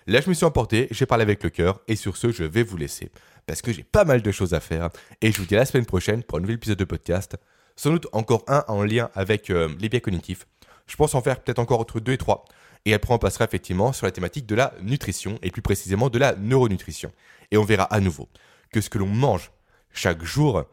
Là, 0.07 0.21
je 0.21 0.29
me 0.29 0.33
suis 0.33 0.45
emporté, 0.45 0.87
j'ai 0.89 1.05
parlé 1.05 1.21
avec 1.21 1.43
le 1.43 1.49
cœur, 1.49 1.81
et 1.87 1.95
sur 1.95 2.17
ce, 2.17 2.31
je 2.31 2.43
vais 2.43 2.63
vous 2.63 2.77
laisser, 2.77 3.11
parce 3.45 3.61
que 3.61 3.73
j'ai 3.73 3.83
pas 3.83 4.05
mal 4.05 4.21
de 4.21 4.31
choses 4.31 4.53
à 4.53 4.59
faire, 4.59 4.89
et 5.21 5.31
je 5.31 5.37
vous 5.37 5.45
dis 5.45 5.55
à 5.55 5.59
la 5.59 5.65
semaine 5.65 5.85
prochaine 5.85 6.23
pour 6.23 6.37
un 6.37 6.41
nouvel 6.41 6.55
épisode 6.55 6.79
de 6.79 6.85
podcast, 6.85 7.35
sans 7.79 7.91
doute 7.91 8.07
encore 8.11 8.43
un 8.47 8.65
en 8.67 8.83
lien 8.83 9.09
avec 9.13 9.49
euh, 9.49 9.69
les 9.79 9.87
biais 9.87 10.01
cognitifs. 10.01 10.45
Je 10.85 10.97
pense 10.97 11.15
en 11.15 11.21
faire 11.21 11.39
peut-être 11.39 11.59
encore 11.59 11.79
entre 11.79 12.01
deux 12.01 12.11
et 12.11 12.17
trois, 12.17 12.43
et 12.83 12.93
après 12.93 13.13
on 13.13 13.17
passera 13.17 13.45
effectivement 13.45 13.93
sur 13.93 14.05
la 14.05 14.11
thématique 14.11 14.45
de 14.45 14.55
la 14.55 14.73
nutrition, 14.81 15.39
et 15.41 15.49
plus 15.49 15.61
précisément 15.61 16.09
de 16.09 16.19
la 16.19 16.35
neuronutrition. 16.35 17.13
Et 17.51 17.57
on 17.57 17.63
verra 17.63 17.85
à 17.85 18.01
nouveau 18.01 18.27
que 18.73 18.81
ce 18.81 18.89
que 18.89 18.97
l'on 18.97 19.07
mange 19.07 19.51
chaque 19.93 20.25
jour 20.25 20.65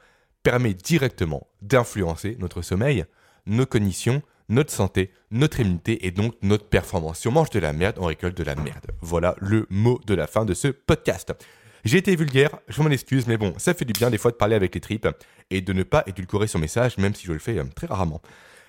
permet 0.42 0.74
directement 0.74 1.46
d'influencer 1.62 2.36
notre 2.40 2.60
sommeil, 2.60 3.04
nos 3.46 3.66
cognitions, 3.66 4.20
notre 4.48 4.72
santé, 4.72 5.12
notre 5.30 5.60
immunité 5.60 6.08
et 6.08 6.10
donc 6.10 6.34
notre 6.42 6.68
performance. 6.68 7.20
Si 7.20 7.28
on 7.28 7.32
mange 7.32 7.50
de 7.50 7.60
la 7.60 7.72
merde, 7.72 7.98
on 8.00 8.06
récolte 8.06 8.36
de 8.36 8.42
la 8.42 8.56
merde. 8.56 8.86
Voilà 9.00 9.36
le 9.38 9.68
mot 9.70 10.00
de 10.06 10.14
la 10.14 10.26
fin 10.26 10.44
de 10.44 10.54
ce 10.54 10.68
podcast. 10.68 11.32
J'ai 11.86 11.98
été 11.98 12.16
vulgaire, 12.16 12.50
je 12.66 12.82
m'en 12.82 12.90
excuse, 12.90 13.28
mais 13.28 13.36
bon, 13.36 13.54
ça 13.58 13.72
fait 13.72 13.84
du 13.84 13.92
bien 13.92 14.10
des 14.10 14.18
fois 14.18 14.32
de 14.32 14.36
parler 14.36 14.56
avec 14.56 14.74
les 14.74 14.80
tripes 14.80 15.06
et 15.50 15.60
de 15.60 15.72
ne 15.72 15.84
pas 15.84 16.02
édulcorer 16.08 16.48
son 16.48 16.58
message, 16.58 16.98
même 16.98 17.14
si 17.14 17.28
je 17.28 17.32
le 17.32 17.38
fais 17.38 17.58
euh, 17.58 17.64
très 17.76 17.86
rarement. 17.86 18.20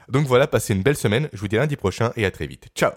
Donc 0.08 0.28
voilà, 0.28 0.46
passez 0.46 0.76
une 0.76 0.84
belle 0.84 0.96
semaine, 0.98 1.28
je 1.34 1.40
vous 1.40 1.48
dis 1.48 1.58
à 1.58 1.62
lundi 1.62 1.78
prochain 1.78 2.14
et 2.16 2.26
à 2.26 2.32
très 2.32 2.46
vite. 2.46 2.68
Ciao 2.76 2.92